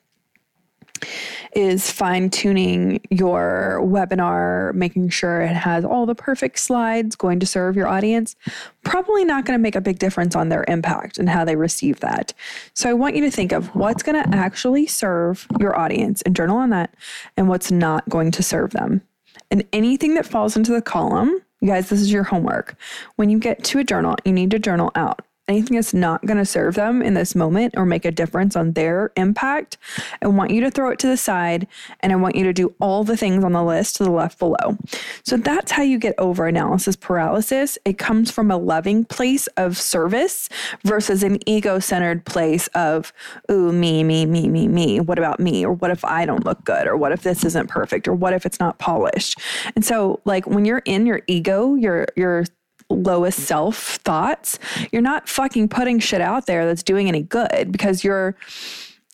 is 1.55 1.91
fine 1.91 2.31
tuning 2.31 3.01
your 3.11 3.81
webinar, 3.83 4.73
making 4.75 5.09
sure 5.09 5.43
it 5.43 5.55
has 5.55 5.85
all 5.85 6.07
the 6.07 6.15
perfect 6.15 6.59
slides 6.59 7.17
going 7.17 7.41
to 7.41 7.47
serve 7.47 7.77
your 7.77 7.89
audience, 7.89 8.37
probably 8.85 9.25
not 9.25 9.45
going 9.45 9.59
to 9.59 9.63
make 9.63 9.75
a 9.75 9.81
big 9.81 9.99
difference 9.99 10.37
on 10.37 10.49
their 10.49 10.65
impact 10.69 11.19
and 11.19 11.29
how 11.29 11.45
they 11.45 11.57
receive 11.57 12.01
that. 12.01 12.33
So 12.75 12.89
I 12.89 12.95
want 12.95 13.17
you 13.17 13.23
to 13.23 13.31
think 13.31 13.53
of 13.53 13.75
what's 13.75 14.03
going 14.03 14.23
to 14.23 14.37
actually 14.37 14.87
serve 14.87 15.47
your 15.59 15.79
audience 15.79 16.23
and 16.23 16.37
journal 16.37 16.59
on 16.59 16.71
that 16.71 16.95
and 17.37 17.49
what's 17.49 17.71
not 17.71 18.09
going 18.09 18.31
to 18.33 18.43
serve 18.43 18.71
them. 18.71 19.03
And 19.51 19.65
anything 19.73 20.15
that 20.15 20.27
falls 20.27 20.57
into 20.57 20.73
the 20.73 20.83
column, 20.83 21.41
you 21.61 21.69
guys, 21.69 21.89
this 21.89 22.01
is 22.01 22.13
your 22.13 22.25
homework. 22.25 22.77
When 23.17 23.31
you 23.31 23.39
get 23.39 23.63
to 23.65 23.79
a 23.79 23.85
journal, 23.85 24.17
you 24.25 24.33
need 24.33 24.51
to 24.53 24.59
journal 24.59 24.91
out 24.95 25.23
anything 25.51 25.77
that's 25.77 25.93
not 25.93 26.25
going 26.25 26.39
to 26.39 26.45
serve 26.45 26.77
them 26.77 27.03
in 27.03 27.15
this 27.15 27.35
moment 27.35 27.75
or 27.77 27.85
make 27.85 28.05
a 28.05 28.11
difference 28.11 28.57
on 28.57 28.73
their 28.73 29.13
impact, 29.17 29.77
I 30.23 30.29
want 30.29 30.51
you 30.51 30.61
to 30.63 30.71
throw 30.71 30.91
it 30.91 30.99
to 31.01 31.07
the 31.07 31.17
side 31.17 31.67
and 32.01 32.13
I 32.13 32.17
want 32.17 32.37
you 32.37 32.45
to 32.45 32.53
do 32.53 32.75
all 32.81 33.05
the 33.05 33.17
things 33.17 33.45
on 33.45 33.53
the 33.53 33.63
list 33.63 33.97
to 33.97 34.05
the 34.05 34.11
left 34.11 34.39
below. 34.39 34.79
So 35.25 35.37
that's 35.37 35.73
how 35.73 35.83
you 35.83 35.99
get 35.99 36.15
over 36.19 36.47
analysis 36.47 36.97
paralysis. 36.97 37.79
It 37.85 37.99
comes 37.99 38.31
from 38.31 38.51
a 38.51 38.57
loving 38.57 39.05
place 39.05 39.49
of 39.57 39.77
service 39.77 40.49
versus 40.85 41.23
an 41.23 41.39
ego 41.49 41.81
centered 41.81 42.25
place 42.25 42.69
of, 42.69 43.13
ooh, 43.51 43.73
me, 43.73 44.05
me, 44.05 44.27
me, 44.27 44.49
me, 44.49 44.69
me. 44.69 45.01
What 45.01 45.19
about 45.19 45.41
me? 45.41 45.67
Or 45.67 45.73
what 45.73 45.91
if 45.91 46.05
I 46.05 46.25
don't 46.25 46.45
look 46.45 46.65
good? 46.65 46.87
Or 46.87 46.97
what 46.97 47.13
if 47.13 47.23
this 47.23 47.45
isn't 47.45 47.69
perfect? 47.69 48.07
Or 48.07 48.15
what 48.15 48.33
if 48.33 48.47
it's 48.47 48.61
not 48.61 48.79
polished? 48.79 49.39
And 49.75 49.85
so, 49.85 50.21
like, 50.25 50.47
when 50.47 50.65
you're 50.65 50.83
in 50.85 51.07
your 51.07 51.23
ego, 51.27 51.75
your, 51.75 52.07
your 52.17 52.45
lowest 52.91 53.41
self 53.41 53.97
thoughts, 53.97 54.59
you're 54.93 55.03
not 55.03 55.29
fucking 55.29 55.69
putting 55.69 55.99
shit 55.99 56.21
out 56.21 56.47
there 56.47 56.67
that's 56.67 56.83
doing 56.83 57.09
any 57.09 57.23
good 57.23 57.73
because 57.73 58.05
your 58.05 58.37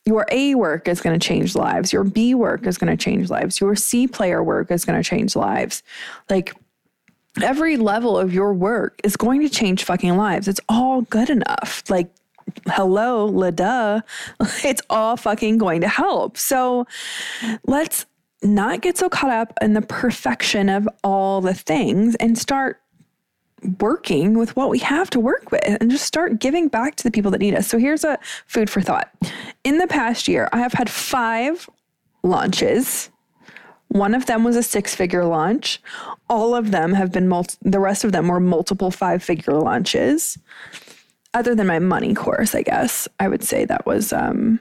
your 0.04 0.24
A 0.30 0.54
work 0.54 0.86
is 0.88 1.00
going 1.00 1.18
to 1.18 1.26
change 1.26 1.54
lives. 1.54 1.92
Your 1.92 2.04
B 2.04 2.34
work 2.34 2.66
is 2.66 2.78
going 2.78 2.96
to 2.96 3.02
change 3.02 3.28
lives. 3.28 3.60
Your 3.60 3.74
C 3.74 4.06
player 4.06 4.42
work 4.42 4.70
is 4.70 4.84
going 4.84 5.00
to 5.00 5.08
change 5.08 5.34
lives. 5.34 5.82
Like 6.30 6.54
every 7.42 7.76
level 7.76 8.16
of 8.16 8.32
your 8.32 8.54
work 8.54 9.00
is 9.04 9.16
going 9.16 9.42
to 9.42 9.48
change 9.48 9.84
fucking 9.84 10.16
lives. 10.16 10.48
It's 10.48 10.60
all 10.68 11.02
good 11.02 11.28
enough. 11.28 11.82
Like 11.88 12.10
hello, 12.68 13.26
la 13.26 13.50
duh. 13.50 14.00
It's 14.64 14.82
all 14.88 15.16
fucking 15.16 15.58
going 15.58 15.80
to 15.80 15.88
help. 15.88 16.38
So 16.38 16.86
let's 17.66 18.06
not 18.42 18.80
get 18.80 18.96
so 18.96 19.08
caught 19.08 19.30
up 19.30 19.52
in 19.60 19.72
the 19.72 19.82
perfection 19.82 20.68
of 20.68 20.88
all 21.02 21.40
the 21.40 21.54
things 21.54 22.14
and 22.16 22.38
start 22.38 22.80
working 23.80 24.38
with 24.38 24.54
what 24.54 24.68
we 24.68 24.78
have 24.78 25.10
to 25.10 25.20
work 25.20 25.50
with 25.50 25.62
and 25.64 25.90
just 25.90 26.04
start 26.04 26.38
giving 26.38 26.68
back 26.68 26.96
to 26.96 27.04
the 27.04 27.10
people 27.10 27.30
that 27.30 27.40
need 27.40 27.54
us. 27.54 27.66
So 27.66 27.78
here's 27.78 28.04
a 28.04 28.18
food 28.46 28.68
for 28.68 28.80
thought. 28.80 29.10
In 29.64 29.78
the 29.78 29.86
past 29.86 30.28
year, 30.28 30.48
I 30.52 30.58
have 30.58 30.72
had 30.72 30.90
five 30.90 31.68
launches. 32.22 33.10
One 33.88 34.14
of 34.14 34.26
them 34.26 34.44
was 34.44 34.56
a 34.56 34.62
six 34.62 34.94
figure 34.94 35.24
launch. 35.24 35.80
All 36.28 36.54
of 36.54 36.70
them 36.70 36.92
have 36.92 37.12
been, 37.12 37.28
multi- 37.28 37.56
the 37.62 37.80
rest 37.80 38.04
of 38.04 38.12
them 38.12 38.28
were 38.28 38.40
multiple 38.40 38.90
five 38.90 39.22
figure 39.22 39.54
launches. 39.54 40.38
Other 41.34 41.54
than 41.54 41.66
my 41.66 41.78
money 41.78 42.14
course, 42.14 42.54
I 42.54 42.62
guess 42.62 43.08
I 43.20 43.28
would 43.28 43.44
say 43.44 43.64
that 43.64 43.86
was 43.86 44.12
um, 44.12 44.60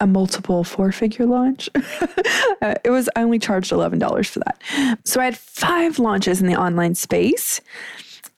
a 0.00 0.06
multiple 0.06 0.64
four 0.64 0.92
figure 0.92 1.26
launch. 1.26 1.68
uh, 1.74 2.74
it 2.84 2.90
was, 2.90 3.08
I 3.14 3.22
only 3.22 3.38
charged 3.38 3.70
$11 3.70 4.26
for 4.26 4.38
that. 4.40 4.98
So 5.04 5.20
I 5.20 5.24
had 5.26 5.36
five 5.36 5.98
launches 5.98 6.40
in 6.40 6.46
the 6.46 6.56
online 6.56 6.94
space. 6.94 7.60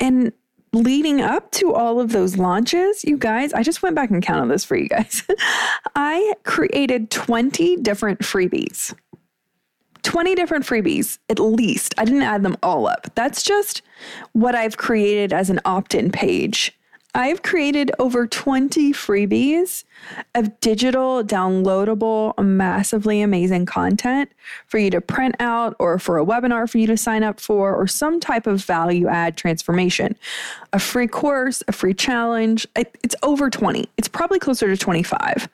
And 0.00 0.32
leading 0.72 1.20
up 1.20 1.50
to 1.52 1.72
all 1.74 2.00
of 2.00 2.12
those 2.12 2.36
launches, 2.36 3.04
you 3.04 3.16
guys, 3.16 3.52
I 3.52 3.62
just 3.62 3.82
went 3.82 3.94
back 3.94 4.10
and 4.10 4.22
counted 4.22 4.52
this 4.52 4.64
for 4.64 4.76
you 4.76 4.88
guys. 4.88 5.22
I 5.94 6.34
created 6.44 7.10
20 7.10 7.76
different 7.76 8.20
freebies. 8.20 8.94
20 10.02 10.34
different 10.34 10.64
freebies 10.64 11.18
at 11.28 11.38
least. 11.38 11.94
I 11.96 12.04
didn't 12.04 12.22
add 12.22 12.42
them 12.42 12.56
all 12.62 12.88
up. 12.88 13.06
That's 13.14 13.42
just 13.42 13.82
what 14.32 14.56
I've 14.56 14.76
created 14.76 15.32
as 15.32 15.48
an 15.48 15.60
opt 15.64 15.94
in 15.94 16.10
page 16.10 16.76
I've 17.14 17.42
created 17.42 17.90
over 17.98 18.26
20 18.26 18.92
freebies 18.94 19.84
of 20.34 20.58
digital, 20.60 21.22
downloadable, 21.22 22.32
massively 22.42 23.20
amazing 23.20 23.66
content 23.66 24.32
for 24.66 24.78
you 24.78 24.88
to 24.90 25.00
print 25.02 25.36
out 25.38 25.76
or 25.78 25.98
for 25.98 26.18
a 26.18 26.24
webinar 26.24 26.70
for 26.70 26.78
you 26.78 26.86
to 26.86 26.96
sign 26.96 27.22
up 27.22 27.38
for 27.38 27.74
or 27.74 27.86
some 27.86 28.18
type 28.18 28.46
of 28.46 28.64
value 28.64 29.08
add 29.08 29.36
transformation. 29.36 30.16
A 30.72 30.78
free 30.78 31.06
course, 31.06 31.62
a 31.68 31.72
free 31.72 31.92
challenge. 31.92 32.66
It's 32.76 33.16
over 33.22 33.50
20. 33.50 33.90
It's 33.98 34.08
probably 34.08 34.38
closer 34.38 34.68
to 34.68 34.76
25 34.76 35.50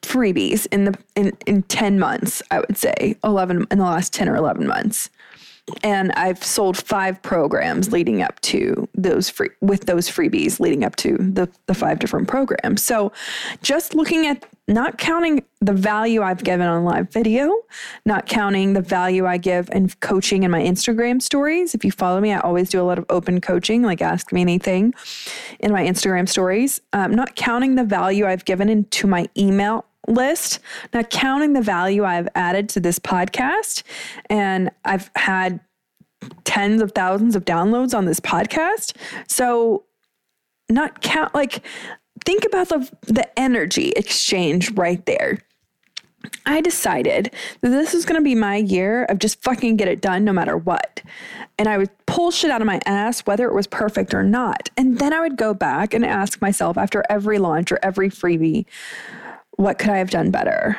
freebies 0.00 0.66
in 0.72 0.84
the 0.84 0.98
in, 1.16 1.36
in 1.46 1.64
10 1.64 1.98
months, 1.98 2.42
I 2.50 2.60
would 2.60 2.78
say, 2.78 3.16
11 3.22 3.66
in 3.70 3.78
the 3.78 3.84
last 3.84 4.14
10 4.14 4.26
or 4.26 4.36
11 4.36 4.66
months 4.66 5.10
and 5.82 6.12
I've 6.12 6.42
sold 6.42 6.76
five 6.76 7.20
programs 7.22 7.92
leading 7.92 8.22
up 8.22 8.40
to 8.42 8.88
those 8.94 9.28
free 9.28 9.50
with 9.60 9.86
those 9.86 10.08
freebies 10.08 10.60
leading 10.60 10.84
up 10.84 10.96
to 10.96 11.16
the 11.18 11.48
the 11.66 11.74
five 11.74 11.98
different 11.98 12.28
programs. 12.28 12.82
So 12.82 13.12
just 13.62 13.94
looking 13.94 14.26
at 14.26 14.44
not 14.68 14.98
counting 14.98 15.42
the 15.60 15.72
value 15.72 16.22
I've 16.22 16.44
given 16.44 16.66
on 16.66 16.84
live 16.84 17.10
video, 17.10 17.54
not 18.04 18.26
counting 18.26 18.74
the 18.74 18.82
value 18.82 19.24
I 19.24 19.38
give 19.38 19.70
in 19.70 19.88
coaching 20.00 20.42
in 20.42 20.50
my 20.50 20.60
Instagram 20.60 21.22
stories. 21.22 21.74
If 21.74 21.84
you 21.84 21.90
follow 21.90 22.20
me, 22.20 22.32
I 22.32 22.40
always 22.40 22.68
do 22.68 22.80
a 22.80 22.84
lot 22.84 22.98
of 22.98 23.06
open 23.08 23.40
coaching, 23.40 23.82
like 23.82 24.02
ask 24.02 24.30
me 24.30 24.42
anything 24.42 24.94
in 25.60 25.72
my 25.72 25.84
Instagram 25.84 26.28
stories. 26.28 26.80
Um, 26.92 27.12
not 27.12 27.34
counting 27.34 27.76
the 27.76 27.84
value 27.84 28.26
I've 28.26 28.44
given 28.44 28.68
into 28.68 29.06
my 29.06 29.26
email 29.36 29.86
list, 30.06 30.60
not 30.94 31.10
counting 31.10 31.52
the 31.52 31.62
value 31.62 32.04
I've 32.04 32.28
added 32.34 32.68
to 32.70 32.80
this 32.80 32.98
podcast. 32.98 33.82
And 34.30 34.70
I've 34.84 35.10
had 35.16 35.60
tens 36.44 36.82
of 36.82 36.92
thousands 36.92 37.36
of 37.36 37.44
downloads 37.44 37.96
on 37.96 38.04
this 38.04 38.20
podcast. 38.20 38.96
So, 39.26 39.84
not 40.70 41.00
count, 41.00 41.34
like, 41.34 41.64
think 42.24 42.44
about 42.44 42.68
the, 42.68 42.90
the 43.02 43.38
energy 43.38 43.90
exchange 43.90 44.70
right 44.72 45.04
there. 45.06 45.38
I 46.44 46.60
decided 46.60 47.32
that 47.60 47.70
this 47.70 47.94
was 47.94 48.04
going 48.04 48.20
to 48.20 48.24
be 48.24 48.34
my 48.34 48.56
year 48.56 49.04
of 49.04 49.18
just 49.18 49.42
fucking 49.42 49.76
get 49.76 49.88
it 49.88 50.00
done 50.00 50.24
no 50.24 50.32
matter 50.32 50.56
what. 50.56 51.02
And 51.58 51.68
I 51.68 51.78
would 51.78 51.90
pull 52.06 52.30
shit 52.30 52.50
out 52.50 52.60
of 52.60 52.66
my 52.66 52.80
ass, 52.86 53.20
whether 53.20 53.46
it 53.46 53.54
was 53.54 53.66
perfect 53.66 54.12
or 54.14 54.22
not. 54.22 54.68
And 54.76 54.98
then 54.98 55.12
I 55.12 55.20
would 55.20 55.36
go 55.36 55.54
back 55.54 55.94
and 55.94 56.04
ask 56.04 56.40
myself 56.40 56.76
after 56.76 57.04
every 57.08 57.38
launch 57.38 57.72
or 57.72 57.78
every 57.82 58.10
freebie, 58.10 58.66
what 59.58 59.78
could 59.78 59.90
I 59.90 59.98
have 59.98 60.10
done 60.10 60.30
better? 60.30 60.78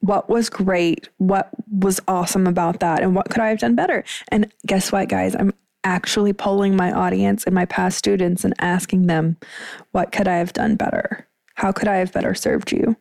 What 0.00 0.30
was 0.30 0.48
great? 0.48 1.08
What 1.18 1.50
was 1.68 2.00
awesome 2.06 2.46
about 2.46 2.78
that? 2.78 3.02
And 3.02 3.14
what 3.16 3.28
could 3.28 3.42
I 3.42 3.48
have 3.48 3.58
done 3.58 3.74
better? 3.74 4.04
And 4.28 4.52
guess 4.64 4.92
what, 4.92 5.08
guys? 5.08 5.34
I'm 5.34 5.52
actually 5.82 6.32
polling 6.32 6.76
my 6.76 6.92
audience 6.92 7.42
and 7.42 7.54
my 7.54 7.64
past 7.64 7.98
students 7.98 8.44
and 8.44 8.54
asking 8.60 9.08
them, 9.08 9.36
what 9.90 10.12
could 10.12 10.28
I 10.28 10.36
have 10.36 10.52
done 10.52 10.76
better? 10.76 11.26
How 11.54 11.72
could 11.72 11.88
I 11.88 11.96
have 11.96 12.12
better 12.12 12.34
served 12.34 12.70
you? 12.70 12.96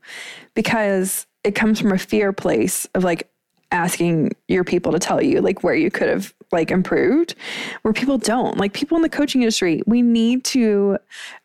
Because 0.55 1.27
it 1.43 1.53
comes 1.53 1.79
from 1.79 1.91
a 1.91 1.99
fear 1.99 2.33
place 2.33 2.87
of 2.95 3.03
like, 3.03 3.29
asking 3.71 4.31
your 4.47 4.63
people 4.63 4.91
to 4.91 4.99
tell 4.99 5.21
you 5.21 5.41
like 5.41 5.63
where 5.63 5.75
you 5.75 5.91
could 5.91 6.07
have 6.07 6.33
like 6.51 6.71
improved 6.71 7.35
where 7.81 7.93
people 7.93 8.17
don't. 8.17 8.57
Like 8.57 8.73
people 8.73 8.95
in 8.95 9.01
the 9.01 9.09
coaching 9.09 9.41
industry 9.41 9.81
we 9.85 10.01
need 10.01 10.45
to 10.45 10.97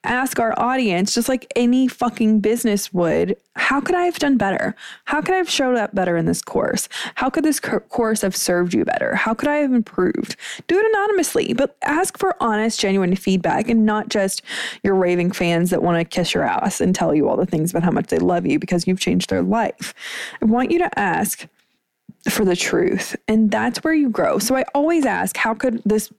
ask 0.04 0.38
our 0.38 0.58
audience 0.58 1.14
just 1.14 1.28
like 1.28 1.50
any 1.56 1.88
fucking 1.88 2.40
business 2.40 2.92
would 2.92 3.36
how 3.54 3.80
could 3.80 3.94
i 3.94 4.04
have 4.04 4.18
done 4.18 4.36
better? 4.36 4.74
How 5.04 5.20
could 5.20 5.34
i 5.34 5.38
have 5.38 5.50
showed 5.50 5.76
up 5.76 5.94
better 5.94 6.16
in 6.16 6.26
this 6.26 6.42
course? 6.42 6.88
How 7.16 7.28
could 7.28 7.44
this 7.44 7.58
co- 7.58 7.80
course 7.80 8.22
have 8.22 8.36
served 8.36 8.72
you 8.72 8.84
better? 8.84 9.14
How 9.16 9.34
could 9.34 9.48
i 9.48 9.56
have 9.56 9.72
improved? 9.72 10.36
Do 10.68 10.78
it 10.78 10.86
anonymously 10.86 11.54
but 11.54 11.76
ask 11.82 12.16
for 12.18 12.36
honest 12.40 12.78
genuine 12.78 13.16
feedback 13.16 13.68
and 13.68 13.84
not 13.84 14.08
just 14.08 14.42
your 14.84 14.94
raving 14.94 15.32
fans 15.32 15.70
that 15.70 15.82
want 15.82 15.98
to 15.98 16.04
kiss 16.04 16.34
your 16.34 16.44
ass 16.44 16.80
and 16.80 16.94
tell 16.94 17.14
you 17.14 17.28
all 17.28 17.36
the 17.36 17.46
things 17.46 17.70
about 17.70 17.82
how 17.82 17.90
much 17.90 18.06
they 18.06 18.18
love 18.18 18.46
you 18.46 18.58
because 18.58 18.86
you've 18.86 19.00
changed 19.00 19.30
their 19.30 19.42
life. 19.42 19.92
I 20.40 20.44
want 20.44 20.70
you 20.70 20.78
to 20.78 20.98
ask 20.98 21.46
for 22.28 22.44
the 22.44 22.56
truth. 22.56 23.16
And 23.28 23.50
that's 23.50 23.82
where 23.82 23.94
you 23.94 24.08
grow. 24.08 24.38
So 24.38 24.56
I 24.56 24.64
always 24.74 25.04
ask, 25.04 25.36
how 25.36 25.54
could 25.54 25.82
this 25.84 26.12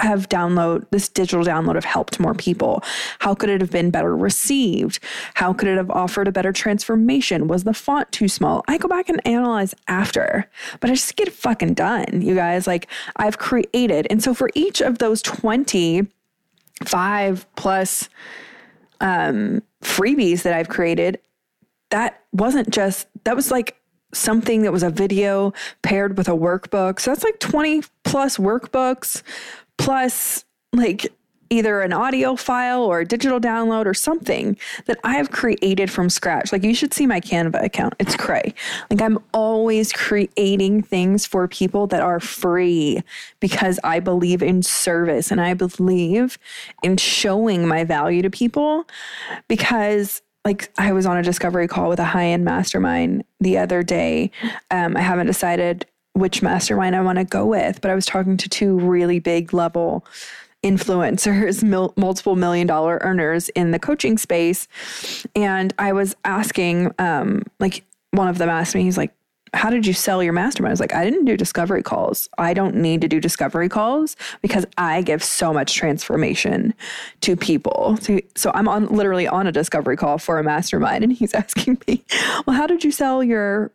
have 0.00 0.28
download 0.28 0.84
this 0.90 1.08
digital 1.08 1.44
download 1.44 1.76
have 1.76 1.84
helped 1.84 2.18
more 2.18 2.34
people? 2.34 2.82
How 3.20 3.34
could 3.34 3.50
it 3.50 3.60
have 3.60 3.70
been 3.70 3.90
better 3.90 4.16
received? 4.16 4.98
How 5.34 5.52
could 5.52 5.68
it 5.68 5.76
have 5.76 5.90
offered 5.90 6.28
a 6.28 6.32
better 6.32 6.52
transformation? 6.52 7.48
Was 7.48 7.64
the 7.64 7.74
font 7.74 8.10
too 8.12 8.28
small? 8.28 8.64
I 8.66 8.78
go 8.78 8.88
back 8.88 9.08
and 9.08 9.26
analyze 9.26 9.74
after, 9.88 10.48
but 10.80 10.90
I 10.90 10.94
just 10.94 11.16
get 11.16 11.32
fucking 11.32 11.74
done, 11.74 12.22
you 12.22 12.34
guys. 12.34 12.66
Like 12.66 12.88
I've 13.16 13.38
created. 13.38 14.06
And 14.10 14.22
so 14.22 14.34
for 14.34 14.50
each 14.54 14.80
of 14.80 14.98
those 14.98 15.22
25 15.22 17.46
plus 17.56 18.08
um, 19.00 19.62
freebies 19.82 20.42
that 20.42 20.54
I've 20.54 20.68
created, 20.68 21.20
that 21.90 22.22
wasn't 22.32 22.70
just, 22.70 23.06
that 23.24 23.36
was 23.36 23.50
like 23.50 23.76
something 24.14 24.62
that 24.62 24.72
was 24.72 24.82
a 24.82 24.90
video 24.90 25.52
paired 25.82 26.16
with 26.16 26.28
a 26.28 26.32
workbook. 26.32 27.00
So 27.00 27.10
that's 27.10 27.24
like 27.24 27.38
20 27.40 27.82
plus 28.04 28.36
workbooks 28.36 29.22
plus 29.78 30.44
like 30.72 31.12
either 31.52 31.82
an 31.82 31.92
audio 31.92 32.34
file 32.34 32.82
or 32.82 33.00
a 33.00 33.04
digital 33.04 33.38
download 33.38 33.84
or 33.84 33.92
something 33.92 34.56
that 34.86 34.98
I've 35.04 35.30
created 35.30 35.90
from 35.90 36.08
scratch. 36.08 36.50
Like 36.50 36.64
you 36.64 36.74
should 36.74 36.94
see 36.94 37.06
my 37.06 37.20
Canva 37.20 37.62
account. 37.62 37.94
It's 37.98 38.16
cray. 38.16 38.54
Like 38.90 39.02
I'm 39.02 39.18
always 39.34 39.92
creating 39.92 40.82
things 40.82 41.26
for 41.26 41.46
people 41.46 41.86
that 41.88 42.00
are 42.00 42.20
free 42.20 43.02
because 43.38 43.78
I 43.84 44.00
believe 44.00 44.42
in 44.42 44.62
service 44.62 45.30
and 45.30 45.42
I 45.42 45.52
believe 45.52 46.38
in 46.82 46.96
showing 46.96 47.68
my 47.68 47.84
value 47.84 48.22
to 48.22 48.30
people 48.30 48.86
because 49.46 50.22
like 50.44 50.72
I 50.78 50.92
was 50.92 51.06
on 51.06 51.16
a 51.16 51.22
discovery 51.22 51.68
call 51.68 51.88
with 51.88 52.00
a 52.00 52.04
high 52.04 52.26
end 52.26 52.44
mastermind 52.44 53.24
the 53.40 53.58
other 53.58 53.82
day. 53.82 54.30
Um, 54.70 54.96
I 54.96 55.00
haven't 55.00 55.26
decided 55.26 55.86
which 56.14 56.42
mastermind 56.42 56.94
I 56.94 57.00
want 57.00 57.18
to 57.18 57.24
go 57.24 57.46
with, 57.46 57.80
but 57.80 57.90
I 57.90 57.94
was 57.94 58.06
talking 58.06 58.36
to 58.36 58.48
two 58.48 58.78
really 58.78 59.18
big 59.18 59.54
level 59.54 60.04
influencers, 60.62 61.62
mil- 61.62 61.94
multiple 61.96 62.36
million 62.36 62.66
dollar 62.66 62.98
earners 63.02 63.48
in 63.50 63.70
the 63.70 63.78
coaching 63.78 64.18
space. 64.18 64.68
And 65.34 65.72
I 65.78 65.92
was 65.92 66.16
asking, 66.24 66.92
um, 66.98 67.44
like, 67.60 67.84
one 68.10 68.28
of 68.28 68.38
them 68.38 68.48
asked 68.48 68.74
me, 68.74 68.82
he's 68.82 68.98
like, 68.98 69.12
how 69.54 69.70
did 69.70 69.86
you 69.86 69.92
sell 69.92 70.22
your 70.22 70.32
mastermind? 70.32 70.70
I 70.70 70.72
was 70.72 70.80
like, 70.80 70.94
I 70.94 71.04
didn't 71.04 71.26
do 71.26 71.36
discovery 71.36 71.82
calls. 71.82 72.28
I 72.38 72.54
don't 72.54 72.76
need 72.76 73.00
to 73.02 73.08
do 73.08 73.20
discovery 73.20 73.68
calls 73.68 74.16
because 74.40 74.64
I 74.78 75.02
give 75.02 75.22
so 75.22 75.52
much 75.52 75.74
transformation 75.74 76.72
to 77.20 77.36
people. 77.36 77.98
So, 78.34 78.50
I'm 78.54 78.68
on 78.68 78.86
literally 78.86 79.28
on 79.28 79.46
a 79.46 79.52
discovery 79.52 79.96
call 79.96 80.18
for 80.18 80.38
a 80.38 80.42
mastermind, 80.42 81.04
and 81.04 81.12
he's 81.12 81.34
asking 81.42 81.78
me, 81.86 82.04
"Well, 82.46 82.56
how 82.56 82.66
did 82.66 82.84
you 82.84 82.90
sell 82.90 83.22
your 83.22 83.70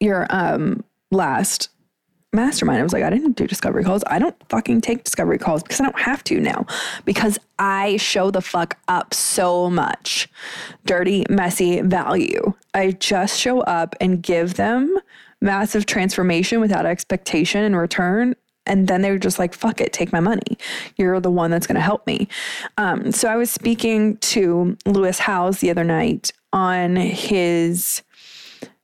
your 0.00 0.26
um 0.30 0.84
last 1.10 1.68
mastermind. 2.32 2.80
I 2.80 2.82
was 2.82 2.92
like, 2.92 3.02
I 3.02 3.10
didn't 3.10 3.36
do 3.36 3.46
discovery 3.46 3.84
calls. 3.84 4.02
I 4.06 4.18
don't 4.18 4.36
fucking 4.48 4.80
take 4.80 5.04
discovery 5.04 5.38
calls 5.38 5.62
because 5.62 5.80
I 5.80 5.84
don't 5.84 5.98
have 6.00 6.24
to 6.24 6.40
now 6.40 6.66
because 7.04 7.38
I 7.58 7.98
show 7.98 8.30
the 8.30 8.40
fuck 8.40 8.78
up 8.88 9.12
so 9.12 9.68
much. 9.68 10.28
Dirty, 10.86 11.26
messy 11.28 11.82
value. 11.82 12.54
I 12.72 12.92
just 12.92 13.38
show 13.38 13.60
up 13.60 13.94
and 14.00 14.22
give 14.22 14.54
them 14.54 14.98
massive 15.42 15.84
transformation 15.84 16.60
without 16.60 16.86
expectation 16.86 17.64
in 17.64 17.76
return. 17.76 18.34
And 18.64 18.86
then 18.86 19.02
they're 19.02 19.18
just 19.18 19.38
like, 19.38 19.54
fuck 19.54 19.80
it, 19.80 19.92
take 19.92 20.12
my 20.12 20.20
money. 20.20 20.56
You're 20.96 21.20
the 21.20 21.30
one 21.30 21.50
that's 21.50 21.66
going 21.66 21.74
to 21.74 21.80
help 21.80 22.06
me. 22.06 22.28
Um, 22.78 23.10
so 23.10 23.28
I 23.28 23.36
was 23.36 23.50
speaking 23.50 24.16
to 24.18 24.76
Lewis 24.86 25.18
Howes 25.18 25.58
the 25.58 25.70
other 25.70 25.84
night 25.84 26.32
on 26.52 26.94
his 26.96 28.02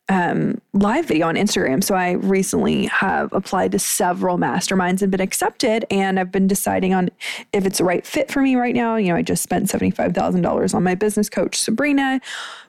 um, 0.08 0.60
live 0.72 1.06
video 1.06 1.28
on 1.28 1.34
Instagram. 1.34 1.84
So 1.84 1.94
I 1.94 2.12
recently 2.12 2.86
have 2.86 3.32
applied 3.32 3.72
to 3.72 3.78
several 3.78 4.38
masterminds 4.38 5.02
and 5.02 5.10
been 5.10 5.20
accepted, 5.20 5.84
and 5.90 6.18
I've 6.18 6.32
been 6.32 6.46
deciding 6.46 6.94
on 6.94 7.10
if 7.52 7.66
it's 7.66 7.78
the 7.78 7.84
right 7.84 8.06
fit 8.06 8.30
for 8.30 8.40
me 8.40 8.56
right 8.56 8.74
now. 8.74 8.96
You 8.96 9.08
know, 9.08 9.16
I 9.16 9.22
just 9.22 9.42
spent 9.42 9.66
$75,000 9.66 10.74
on 10.74 10.82
my 10.82 10.94
business 10.94 11.28
coach, 11.28 11.56
Sabrina. 11.56 12.20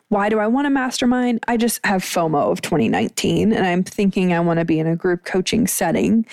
Why 0.09 0.27
do 0.27 0.39
I 0.39 0.47
want 0.47 0.67
a 0.67 0.71
mastermind? 0.71 1.43
I 1.47 1.55
just 1.55 1.85
have 1.85 2.01
FOMO 2.01 2.51
of 2.51 2.61
2019, 2.61 3.53
and 3.53 3.65
I'm 3.65 3.83
thinking 3.83 4.33
I 4.33 4.39
want 4.39 4.59
to 4.59 4.65
be 4.65 4.79
in 4.79 4.87
a 4.87 4.95
group 4.95 5.23
coaching 5.23 5.67
setting. 5.67 6.25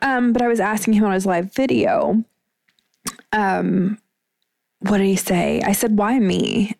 Um, 0.00 0.32
but 0.32 0.42
I 0.42 0.48
was 0.48 0.60
asking 0.60 0.94
him 0.94 1.04
on 1.04 1.12
his 1.12 1.26
live 1.26 1.52
video, 1.52 2.24
um, 3.32 3.98
what 4.78 4.98
did 4.98 5.06
he 5.06 5.16
say? 5.16 5.60
I 5.62 5.72
said, 5.72 5.98
why 5.98 6.18
me? 6.18 6.76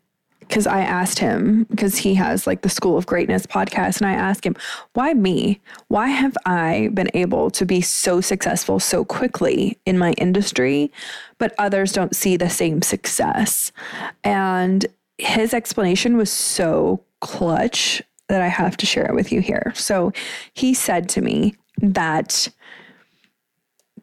Because 0.49 0.67
I 0.67 0.81
asked 0.81 1.19
him, 1.19 1.65
because 1.71 1.97
he 1.97 2.15
has 2.15 2.47
like 2.47 2.63
the 2.63 2.69
School 2.69 2.97
of 2.97 3.07
Greatness 3.07 3.47
podcast, 3.47 4.01
and 4.01 4.07
I 4.07 4.13
asked 4.13 4.45
him, 4.45 4.57
why 4.93 5.15
me? 5.15 5.61
Why 5.89 6.09
have 6.09 6.37
I 6.47 6.91
been 6.95 7.11
able 7.15 7.51
to 7.53 7.67
be 7.67 7.81
so 7.81 8.21
successful 8.21 8.81
so 8.81 9.05
quickly 9.05 9.79
in 9.87 9.99
my 9.99 10.13
industry, 10.13 10.93
but 11.39 11.55
others 11.59 11.93
don't 11.93 12.15
see 12.15 12.37
the 12.37 12.51
same 12.51 12.83
success? 12.83 13.73
And 14.23 14.87
his 15.19 15.55
explanation 15.55 16.17
was 16.17 16.31
so 16.31 17.03
clutch 17.21 18.03
that 18.29 18.41
I 18.41 18.49
have 18.49 18.77
to 18.79 18.87
share 18.87 19.07
it 19.07 19.15
with 19.15 19.33
you 19.33 19.41
here. 19.41 19.73
So 19.75 20.13
he 20.55 20.75
said 20.75 21.09
to 21.11 21.21
me 21.21 21.55
that 21.79 22.49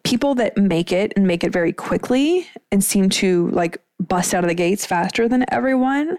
people 0.04 0.36
that 0.36 0.58
make 0.58 0.92
it 0.92 1.14
and 1.16 1.28
make 1.28 1.44
it 1.44 1.52
very 1.52 1.74
quickly 1.74 2.48
and 2.72 2.84
seem 2.84 3.10
to 3.10 3.50
like 3.50 3.78
bust 4.00 4.34
out 4.34 4.44
of 4.44 4.48
the 4.48 4.56
gates 4.56 4.86
faster 4.86 5.28
than 5.28 5.46
everyone 5.50 6.18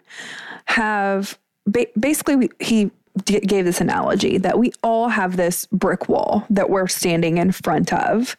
have 0.66 1.38
ba- 1.66 1.86
basically 1.98 2.36
we, 2.36 2.48
he 2.60 2.90
d- 3.24 3.40
gave 3.40 3.64
this 3.64 3.80
analogy 3.80 4.38
that 4.38 4.58
we 4.58 4.72
all 4.82 5.08
have 5.08 5.36
this 5.36 5.66
brick 5.66 6.08
wall 6.08 6.44
that 6.50 6.70
we're 6.70 6.86
standing 6.86 7.38
in 7.38 7.52
front 7.52 7.92
of. 7.92 8.36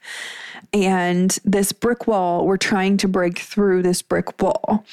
And 0.72 1.38
this 1.46 1.72
brick 1.72 2.08
wall 2.08 2.48
we're 2.48 2.58
trying 2.58 2.98
to 2.98 3.08
break 3.08 3.38
through 3.38 3.84
this 3.84 4.02
brick 4.02 4.42
wall. 4.42 4.86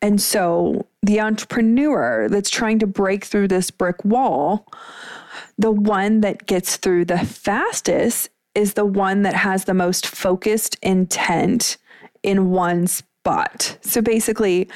And 0.00 0.20
so 0.20 0.86
the 1.02 1.20
entrepreneur 1.20 2.28
that's 2.28 2.50
trying 2.50 2.78
to 2.80 2.86
break 2.86 3.24
through 3.24 3.48
this 3.48 3.70
brick 3.70 4.04
wall 4.04 4.66
the 5.58 5.70
one 5.70 6.20
that 6.20 6.46
gets 6.46 6.76
through 6.76 7.04
the 7.04 7.18
fastest 7.18 8.28
is 8.54 8.74
the 8.74 8.84
one 8.84 9.22
that 9.22 9.34
has 9.34 9.64
the 9.64 9.74
most 9.74 10.06
focused 10.06 10.76
intent 10.82 11.76
in 12.22 12.50
one 12.50 12.86
spot. 12.86 13.78
So 13.82 14.00
basically, 14.00 14.68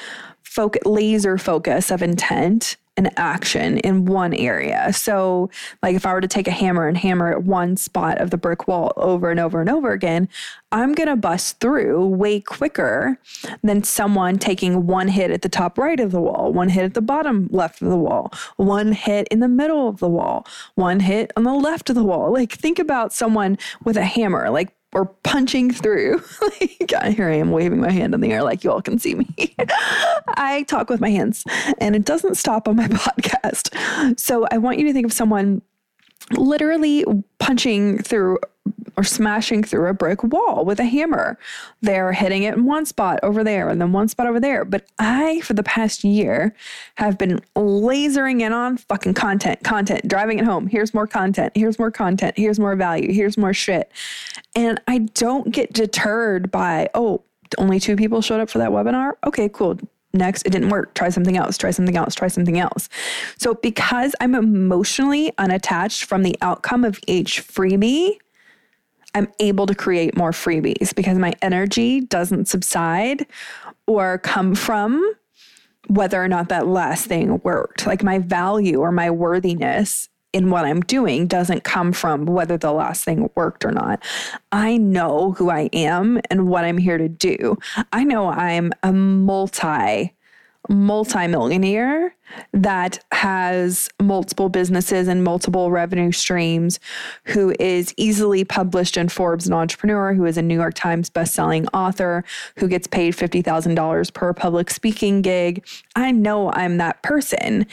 focus, 0.59 0.81
laser 0.85 1.37
focus 1.37 1.89
of 1.89 2.01
intent 2.01 2.75
and 2.97 3.17
action 3.17 3.77
in 3.77 4.03
one 4.03 4.33
area. 4.33 4.91
So, 4.91 5.49
like 5.81 5.95
if 5.95 6.05
I 6.05 6.11
were 6.11 6.19
to 6.19 6.27
take 6.27 6.49
a 6.49 6.51
hammer 6.51 6.85
and 6.85 6.97
hammer 6.97 7.31
at 7.31 7.43
one 7.43 7.77
spot 7.77 8.19
of 8.19 8.29
the 8.29 8.37
brick 8.37 8.67
wall 8.67 8.91
over 8.97 9.31
and 9.31 9.39
over 9.39 9.61
and 9.61 9.69
over 9.69 9.93
again, 9.93 10.27
I'm 10.73 10.91
going 10.91 11.07
to 11.07 11.15
bust 11.15 11.61
through 11.61 12.05
way 12.07 12.41
quicker 12.41 13.17
than 13.63 13.83
someone 13.83 14.37
taking 14.37 14.85
one 14.85 15.07
hit 15.07 15.31
at 15.31 15.43
the 15.43 15.47
top 15.49 15.77
right 15.77 15.97
of 15.97 16.11
the 16.11 16.19
wall, 16.19 16.51
one 16.51 16.67
hit 16.67 16.83
at 16.83 16.93
the 16.93 17.01
bottom 17.01 17.47
left 17.51 17.81
of 17.81 17.87
the 17.87 17.95
wall, 17.95 18.33
one 18.57 18.91
hit 18.91 19.29
in 19.29 19.39
the 19.39 19.47
middle 19.47 19.87
of 19.87 19.99
the 19.99 20.09
wall, 20.09 20.45
one 20.75 20.99
hit 20.99 21.31
on 21.37 21.43
the 21.43 21.53
left 21.53 21.89
of 21.89 21.95
the 21.95 22.03
wall. 22.03 22.33
Like 22.33 22.51
think 22.51 22.79
about 22.79 23.13
someone 23.13 23.57
with 23.85 23.95
a 23.95 24.03
hammer, 24.03 24.49
like 24.49 24.75
or 24.93 25.05
punching 25.23 25.71
through. 25.71 26.21
like, 26.41 26.91
here 27.13 27.29
I 27.29 27.35
am 27.35 27.51
waving 27.51 27.79
my 27.79 27.91
hand 27.91 28.13
in 28.13 28.21
the 28.21 28.31
air 28.31 28.43
like 28.43 28.63
you 28.63 28.71
all 28.71 28.81
can 28.81 28.97
see 28.97 29.15
me. 29.15 29.27
I 30.35 30.63
talk 30.67 30.89
with 30.89 30.99
my 30.99 31.09
hands 31.09 31.43
and 31.79 31.95
it 31.95 32.05
doesn't 32.05 32.35
stop 32.35 32.67
on 32.67 32.75
my 32.75 32.87
podcast. 32.89 34.19
So 34.19 34.47
I 34.51 34.57
want 34.57 34.79
you 34.79 34.87
to 34.87 34.93
think 34.93 35.05
of 35.05 35.13
someone 35.13 35.61
literally 36.33 37.05
punching 37.39 37.99
through 37.99 38.39
or 38.97 39.03
smashing 39.03 39.63
through 39.63 39.87
a 39.87 39.93
brick 39.93 40.23
wall 40.23 40.65
with 40.65 40.79
a 40.79 40.85
hammer. 40.85 41.37
They're 41.81 42.13
hitting 42.13 42.43
it 42.43 42.55
in 42.55 42.65
one 42.65 42.85
spot 42.85 43.19
over 43.23 43.43
there 43.43 43.69
and 43.69 43.79
then 43.81 43.91
one 43.91 44.07
spot 44.07 44.27
over 44.27 44.39
there. 44.39 44.65
But 44.65 44.85
I, 44.99 45.41
for 45.41 45.53
the 45.53 45.63
past 45.63 46.03
year, 46.03 46.55
have 46.95 47.17
been 47.17 47.39
lasering 47.55 48.41
in 48.41 48.53
on 48.53 48.77
fucking 48.77 49.13
content, 49.13 49.63
content, 49.63 50.07
driving 50.07 50.39
it 50.39 50.45
home. 50.45 50.67
Here's 50.67 50.93
more 50.93 51.07
content. 51.07 51.53
Here's 51.55 51.79
more 51.79 51.91
content. 51.91 52.37
Here's 52.37 52.59
more 52.59 52.75
value. 52.75 53.11
Here's 53.13 53.37
more 53.37 53.53
shit. 53.53 53.91
And 54.55 54.81
I 54.87 54.99
don't 54.99 55.51
get 55.51 55.73
deterred 55.73 56.51
by, 56.51 56.89
oh, 56.93 57.23
only 57.57 57.79
two 57.79 57.95
people 57.95 58.21
showed 58.21 58.39
up 58.39 58.49
for 58.49 58.59
that 58.59 58.69
webinar. 58.69 59.13
Okay, 59.25 59.49
cool 59.49 59.79
Next, 60.13 60.45
it 60.45 60.49
didn't 60.49 60.69
work. 60.69 60.93
Try 60.95 61.09
something 61.09 61.37
else, 61.37 61.57
try 61.57 61.69
something 61.71 61.95
else, 61.95 62.15
try 62.15 62.29
something 62.29 62.57
else. 62.57 62.89
So, 63.37 63.53
because 63.55 64.15
I'm 64.19 64.33
emotionally 64.33 65.31
unattached 65.37 66.05
from 66.05 66.23
the 66.23 66.35
outcome 66.41 66.83
of 66.83 66.99
each 67.05 67.45
freebie, 67.45 68.17
I'm 69.15 69.27
able 69.39 69.65
to 69.65 69.75
create 69.75 70.17
more 70.17 70.31
freebies 70.31 70.93
because 70.93 71.17
my 71.17 71.33
energy 71.41 72.01
doesn't 72.01 72.47
subside 72.47 73.25
or 73.87 74.19
come 74.19 74.55
from 74.55 75.15
whether 75.87 76.23
or 76.23 76.27
not 76.27 76.49
that 76.49 76.67
last 76.67 77.07
thing 77.07 77.41
worked. 77.43 77.87
Like 77.87 78.03
my 78.03 78.19
value 78.19 78.79
or 78.79 78.91
my 78.91 79.09
worthiness 79.09 80.09
in 80.31 80.51
what 80.51 80.65
I'm 80.65 80.81
doing 80.81 81.25
doesn't 81.25 81.63
come 81.63 81.91
from 81.91 82.25
whether 82.25 82.57
the 82.57 82.71
last 82.71 83.03
thing 83.03 83.29
worked 83.35 83.65
or 83.65 83.71
not. 83.71 84.03
I 84.51 84.77
know 84.77 85.31
who 85.31 85.49
I 85.49 85.69
am 85.73 86.19
and 86.29 86.47
what 86.47 86.65
I'm 86.65 86.77
here 86.77 86.99
to 86.99 87.09
do. 87.09 87.57
I 87.91 88.03
know 88.03 88.29
I'm 88.29 88.71
a 88.83 88.93
multi 88.93 90.13
multimillionaire 90.69 92.15
that 92.53 93.03
has 93.11 93.89
multiple 93.99 94.49
businesses 94.49 95.07
and 95.07 95.23
multiple 95.23 95.71
revenue 95.71 96.11
streams, 96.11 96.79
who 97.25 97.53
is 97.59 97.93
easily 97.97 98.43
published 98.43 98.95
in 98.95 99.09
Forbes 99.09 99.45
and 99.45 99.55
Entrepreneur, 99.55 100.13
who 100.13 100.25
is 100.25 100.37
a 100.37 100.41
New 100.41 100.55
York 100.55 100.75
Times 100.75 101.09
bestselling 101.09 101.67
author, 101.73 102.23
who 102.57 102.67
gets 102.67 102.87
paid 102.87 103.15
$50,000 103.15 104.13
per 104.13 104.33
public 104.33 104.69
speaking 104.69 105.21
gig. 105.21 105.65
I 105.95 106.11
know 106.11 106.51
I'm 106.51 106.77
that 106.77 107.01
person. 107.01 107.65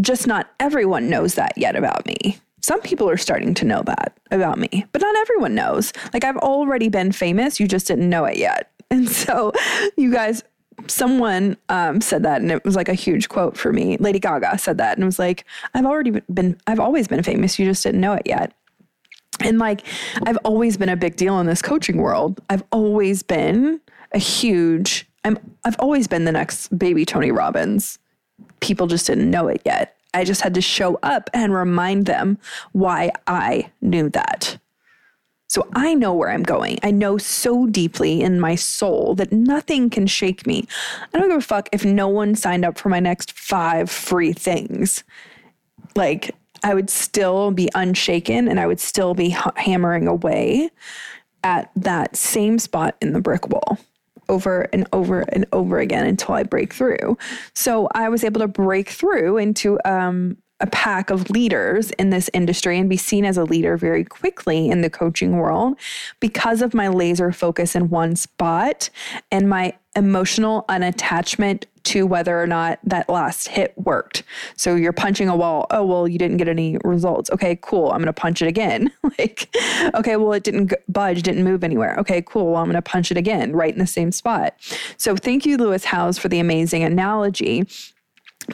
Just 0.00 0.26
not 0.26 0.50
everyone 0.58 1.10
knows 1.10 1.34
that 1.34 1.52
yet 1.56 1.76
about 1.76 2.06
me. 2.06 2.38
Some 2.62 2.80
people 2.80 3.08
are 3.10 3.18
starting 3.18 3.52
to 3.54 3.66
know 3.66 3.82
that 3.82 4.16
about 4.30 4.58
me, 4.58 4.86
but 4.92 5.02
not 5.02 5.14
everyone 5.16 5.54
knows. 5.54 5.92
Like 6.14 6.24
I've 6.24 6.38
already 6.38 6.88
been 6.88 7.12
famous, 7.12 7.60
you 7.60 7.68
just 7.68 7.86
didn't 7.86 8.08
know 8.08 8.24
it 8.24 8.38
yet. 8.38 8.70
And 8.90 9.08
so, 9.08 9.52
you 9.96 10.12
guys, 10.12 10.44
someone 10.86 11.56
um, 11.68 12.00
said 12.00 12.22
that, 12.24 12.40
and 12.40 12.50
it 12.50 12.64
was 12.64 12.76
like 12.76 12.88
a 12.88 12.94
huge 12.94 13.28
quote 13.28 13.56
for 13.56 13.72
me. 13.72 13.96
Lady 13.98 14.18
Gaga 14.18 14.58
said 14.58 14.78
that, 14.78 14.96
and 14.96 15.02
it 15.02 15.06
was 15.06 15.18
like, 15.18 15.44
I've 15.74 15.86
already 15.86 16.20
been, 16.32 16.58
I've 16.66 16.80
always 16.80 17.08
been 17.08 17.22
famous, 17.22 17.58
you 17.58 17.66
just 17.66 17.82
didn't 17.82 18.00
know 18.00 18.12
it 18.12 18.22
yet. 18.26 18.52
And 19.40 19.58
like, 19.58 19.82
I've 20.22 20.38
always 20.44 20.76
been 20.76 20.88
a 20.88 20.96
big 20.96 21.16
deal 21.16 21.40
in 21.40 21.46
this 21.46 21.60
coaching 21.60 21.96
world. 21.96 22.40
I've 22.50 22.62
always 22.70 23.22
been 23.22 23.80
a 24.12 24.18
huge, 24.18 25.08
I'm, 25.24 25.38
I've 25.64 25.78
always 25.80 26.06
been 26.06 26.24
the 26.24 26.32
next 26.32 26.76
baby 26.78 27.04
Tony 27.04 27.32
Robbins 27.32 27.98
people 28.60 28.86
just 28.86 29.06
didn't 29.06 29.30
know 29.30 29.48
it 29.48 29.62
yet. 29.64 29.96
I 30.14 30.24
just 30.24 30.40
had 30.40 30.54
to 30.54 30.60
show 30.60 30.98
up 31.02 31.28
and 31.34 31.52
remind 31.52 32.06
them 32.06 32.38
why 32.72 33.10
I 33.26 33.70
knew 33.80 34.08
that. 34.10 34.58
So 35.54 35.68
I 35.74 35.94
know 35.94 36.12
where 36.12 36.30
I'm 36.30 36.42
going. 36.42 36.80
I 36.82 36.90
know 36.90 37.16
so 37.16 37.66
deeply 37.66 38.22
in 38.22 38.40
my 38.40 38.56
soul 38.56 39.14
that 39.14 39.30
nothing 39.30 39.88
can 39.88 40.08
shake 40.08 40.48
me. 40.48 40.66
I 41.12 41.16
don't 41.16 41.28
give 41.28 41.38
a 41.38 41.40
fuck 41.40 41.68
if 41.70 41.84
no 41.84 42.08
one 42.08 42.34
signed 42.34 42.64
up 42.64 42.76
for 42.76 42.88
my 42.88 42.98
next 42.98 43.30
five 43.30 43.88
free 43.88 44.32
things. 44.32 45.04
Like, 45.94 46.34
I 46.64 46.74
would 46.74 46.90
still 46.90 47.52
be 47.52 47.70
unshaken 47.76 48.48
and 48.48 48.58
I 48.58 48.66
would 48.66 48.80
still 48.80 49.14
be 49.14 49.28
hammering 49.54 50.08
away 50.08 50.70
at 51.44 51.70
that 51.76 52.16
same 52.16 52.58
spot 52.58 52.96
in 53.00 53.12
the 53.12 53.20
brick 53.20 53.48
wall 53.48 53.78
over 54.28 54.62
and 54.72 54.88
over 54.92 55.20
and 55.20 55.46
over 55.52 55.78
again 55.78 56.04
until 56.04 56.34
I 56.34 56.42
break 56.42 56.74
through. 56.74 57.16
So 57.54 57.86
I 57.94 58.08
was 58.08 58.24
able 58.24 58.40
to 58.40 58.48
break 58.48 58.88
through 58.88 59.36
into 59.36 59.78
um, 59.84 60.36
a 60.64 60.66
pack 60.68 61.10
of 61.10 61.28
leaders 61.28 61.90
in 61.90 62.08
this 62.08 62.30
industry 62.32 62.78
and 62.78 62.88
be 62.88 62.96
seen 62.96 63.26
as 63.26 63.36
a 63.36 63.44
leader 63.44 63.76
very 63.76 64.02
quickly 64.02 64.70
in 64.70 64.80
the 64.80 64.88
coaching 64.88 65.36
world 65.36 65.76
because 66.20 66.62
of 66.62 66.72
my 66.72 66.88
laser 66.88 67.32
focus 67.32 67.76
in 67.76 67.90
one 67.90 68.16
spot 68.16 68.88
and 69.30 69.46
my 69.46 69.74
emotional 69.94 70.64
unattachment 70.70 71.64
to 71.82 72.06
whether 72.06 72.40
or 72.40 72.46
not 72.46 72.78
that 72.82 73.10
last 73.10 73.48
hit 73.48 73.74
worked. 73.76 74.22
So 74.56 74.74
you're 74.74 74.94
punching 74.94 75.28
a 75.28 75.36
wall. 75.36 75.66
Oh, 75.68 75.84
well, 75.84 76.08
you 76.08 76.16
didn't 76.18 76.38
get 76.38 76.48
any 76.48 76.78
results. 76.82 77.28
Okay, 77.30 77.58
cool. 77.60 77.90
I'm 77.90 77.98
going 77.98 78.06
to 78.06 78.12
punch 78.14 78.40
it 78.40 78.48
again. 78.48 78.90
like, 79.18 79.54
okay, 79.94 80.16
well, 80.16 80.32
it 80.32 80.44
didn't 80.44 80.72
budge, 80.88 81.22
didn't 81.22 81.44
move 81.44 81.62
anywhere. 81.62 81.94
Okay, 81.98 82.22
cool. 82.22 82.52
Well, 82.52 82.62
I'm 82.62 82.70
going 82.70 82.74
to 82.76 82.80
punch 82.82 83.10
it 83.10 83.18
again 83.18 83.52
right 83.52 83.74
in 83.74 83.80
the 83.80 83.86
same 83.86 84.12
spot. 84.12 84.54
So 84.96 85.14
thank 85.14 85.44
you, 85.44 85.58
Lewis 85.58 85.84
Howes, 85.84 86.16
for 86.16 86.30
the 86.30 86.38
amazing 86.38 86.82
analogy. 86.84 87.66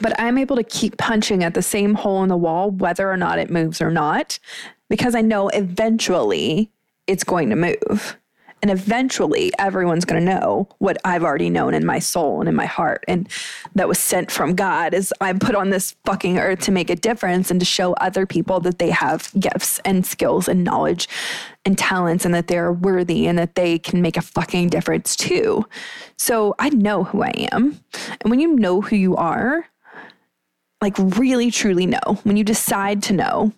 But 0.01 0.19
I'm 0.19 0.37
able 0.37 0.55
to 0.55 0.63
keep 0.63 0.97
punching 0.97 1.43
at 1.43 1.53
the 1.53 1.61
same 1.61 1.95
hole 1.95 2.23
in 2.23 2.29
the 2.29 2.37
wall, 2.37 2.71
whether 2.71 3.09
or 3.09 3.17
not 3.17 3.39
it 3.39 3.49
moves 3.49 3.81
or 3.81 3.91
not, 3.91 4.39
because 4.89 5.15
I 5.15 5.21
know 5.21 5.49
eventually 5.49 6.71
it's 7.07 7.23
going 7.23 7.49
to 7.49 7.55
move. 7.55 8.17
And 8.61 8.69
eventually, 8.69 9.51
everyone's 9.57 10.05
going 10.05 10.23
to 10.23 10.33
know 10.33 10.69
what 10.77 10.97
I've 11.03 11.23
already 11.23 11.49
known 11.49 11.73
in 11.73 11.83
my 11.83 11.97
soul 11.97 12.41
and 12.41 12.47
in 12.47 12.55
my 12.55 12.67
heart. 12.67 13.03
And 13.07 13.27
that 13.73 13.87
was 13.87 13.97
sent 13.97 14.29
from 14.29 14.53
God 14.53 14.93
is 14.93 15.11
I'm 15.19 15.39
put 15.39 15.55
on 15.55 15.71
this 15.71 15.95
fucking 16.05 16.37
earth 16.37 16.59
to 16.61 16.71
make 16.71 16.91
a 16.91 16.95
difference 16.95 17.49
and 17.49 17.59
to 17.59 17.65
show 17.65 17.93
other 17.93 18.27
people 18.27 18.59
that 18.59 18.77
they 18.77 18.91
have 18.91 19.31
gifts 19.39 19.79
and 19.83 20.05
skills 20.05 20.47
and 20.47 20.63
knowledge 20.63 21.09
and 21.65 21.75
talents 21.75 22.23
and 22.23 22.35
that 22.35 22.47
they're 22.47 22.71
worthy 22.71 23.25
and 23.25 23.39
that 23.39 23.55
they 23.55 23.79
can 23.79 23.99
make 24.01 24.15
a 24.15 24.21
fucking 24.21 24.69
difference 24.69 25.15
too. 25.15 25.65
So 26.17 26.53
I 26.59 26.69
know 26.69 27.03
who 27.03 27.23
I 27.23 27.47
am. 27.51 27.79
And 28.21 28.29
when 28.29 28.39
you 28.39 28.55
know 28.55 28.81
who 28.81 28.95
you 28.95 29.15
are, 29.15 29.65
like 30.81 30.95
really 30.97 31.51
truly 31.51 31.85
know, 31.85 32.19
when 32.23 32.37
you 32.37 32.43
decide 32.43 33.03
to 33.03 33.13
know, 33.13 33.53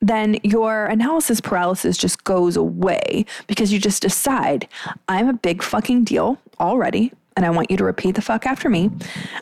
then 0.00 0.36
your 0.42 0.86
analysis 0.86 1.40
paralysis 1.40 1.96
just 1.96 2.24
goes 2.24 2.56
away 2.56 3.24
because 3.46 3.72
you 3.72 3.78
just 3.78 4.02
decide, 4.02 4.68
I'm 5.08 5.28
a 5.28 5.32
big 5.32 5.62
fucking 5.62 6.04
deal 6.04 6.38
already. 6.58 7.12
And 7.36 7.46
I 7.46 7.50
want 7.50 7.70
you 7.70 7.76
to 7.78 7.84
repeat 7.84 8.14
the 8.14 8.22
fuck 8.22 8.46
after 8.46 8.68
me. 8.68 8.90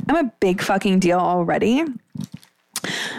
I'm 0.09 0.27
a 0.27 0.33
big 0.39 0.63
fucking 0.63 1.01
deal 1.01 1.19
already. 1.19 1.85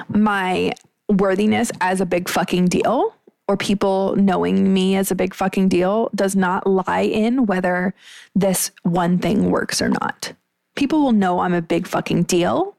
My 0.07 0.71
worthiness 1.09 1.71
as 1.81 1.99
a 1.99 2.05
big 2.05 2.29
fucking 2.29 2.67
deal 2.67 3.13
or 3.47 3.57
people 3.57 4.15
knowing 4.15 4.73
me 4.73 4.95
as 4.95 5.11
a 5.11 5.15
big 5.15 5.33
fucking 5.33 5.67
deal 5.67 6.09
does 6.15 6.37
not 6.37 6.65
lie 6.65 7.01
in 7.01 7.47
whether 7.47 7.93
this 8.33 8.71
one 8.83 9.17
thing 9.17 9.51
works 9.51 9.81
or 9.81 9.89
not. 9.89 10.31
People 10.75 11.01
will 11.01 11.11
know 11.11 11.39
I'm 11.39 11.53
a 11.53 11.61
big 11.61 11.85
fucking 11.85 12.23
deal 12.23 12.77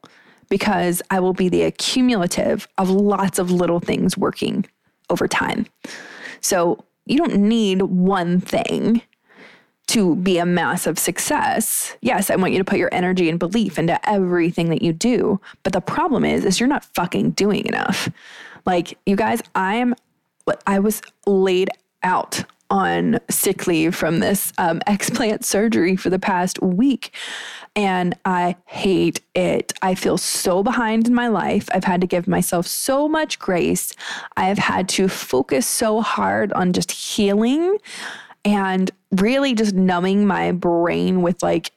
because 0.53 1.01
I 1.09 1.19
will 1.19 1.33
be 1.33 1.49
the 1.49 1.63
accumulative 1.63 2.67
of 2.77 2.87
lots 2.87 3.39
of 3.39 3.49
little 3.49 3.79
things 3.79 4.15
working 4.15 4.67
over 5.09 5.27
time. 5.27 5.65
So 6.41 6.85
you 7.07 7.17
don't 7.17 7.37
need 7.37 7.81
one 7.81 8.39
thing 8.39 9.01
to 9.87 10.15
be 10.17 10.37
a 10.37 10.45
massive 10.45 10.99
success. 10.99 11.97
Yes, 12.01 12.29
I 12.29 12.35
want 12.35 12.53
you 12.53 12.59
to 12.59 12.63
put 12.63 12.77
your 12.77 12.93
energy 12.93 13.31
and 13.31 13.39
belief 13.39 13.79
into 13.79 13.99
everything 14.07 14.69
that 14.69 14.83
you 14.83 14.93
do, 14.93 15.41
but 15.63 15.73
the 15.73 15.81
problem 15.81 16.23
is 16.23 16.45
is 16.45 16.59
you're 16.59 16.69
not 16.69 16.85
fucking 16.85 17.31
doing 17.31 17.65
enough. 17.65 18.07
Like 18.63 18.99
you 19.07 19.15
guys, 19.15 19.41
I 19.55 19.77
am 19.77 19.95
I 20.67 20.77
was 20.77 21.01
laid 21.25 21.71
out 22.03 22.43
on 22.73 23.19
sick 23.29 23.67
leave 23.67 23.95
from 23.95 24.19
this 24.19 24.51
um, 24.57 24.79
explant 24.87 25.45
surgery 25.45 25.95
for 25.95 26.09
the 26.09 26.19
past 26.19 26.61
week 26.61 27.13
and 27.75 28.15
I 28.25 28.55
hate 28.65 29.21
it. 29.33 29.73
I 29.81 29.95
feel 29.95 30.17
so 30.17 30.61
behind 30.63 31.07
in 31.07 31.13
my 31.13 31.27
life. 31.27 31.69
I've 31.71 31.83
had 31.83 32.01
to 32.01 32.07
give 32.07 32.27
myself 32.27 32.67
so 32.67 33.07
much 33.07 33.39
grace. 33.39 33.93
I 34.37 34.45
have 34.45 34.59
had 34.59 34.89
to 34.89 35.07
focus 35.07 35.65
so 35.65 36.01
hard 36.01 36.53
on 36.53 36.73
just 36.73 36.91
healing 36.91 37.77
and 38.45 38.91
really 39.11 39.55
just 39.55 39.73
numbing 39.73 40.27
my 40.27 40.51
brain 40.51 41.21
with 41.21 41.41
like 41.41 41.71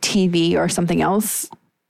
TV 0.00 0.54
or 0.56 0.68
something 0.68 1.02
else 1.02 1.48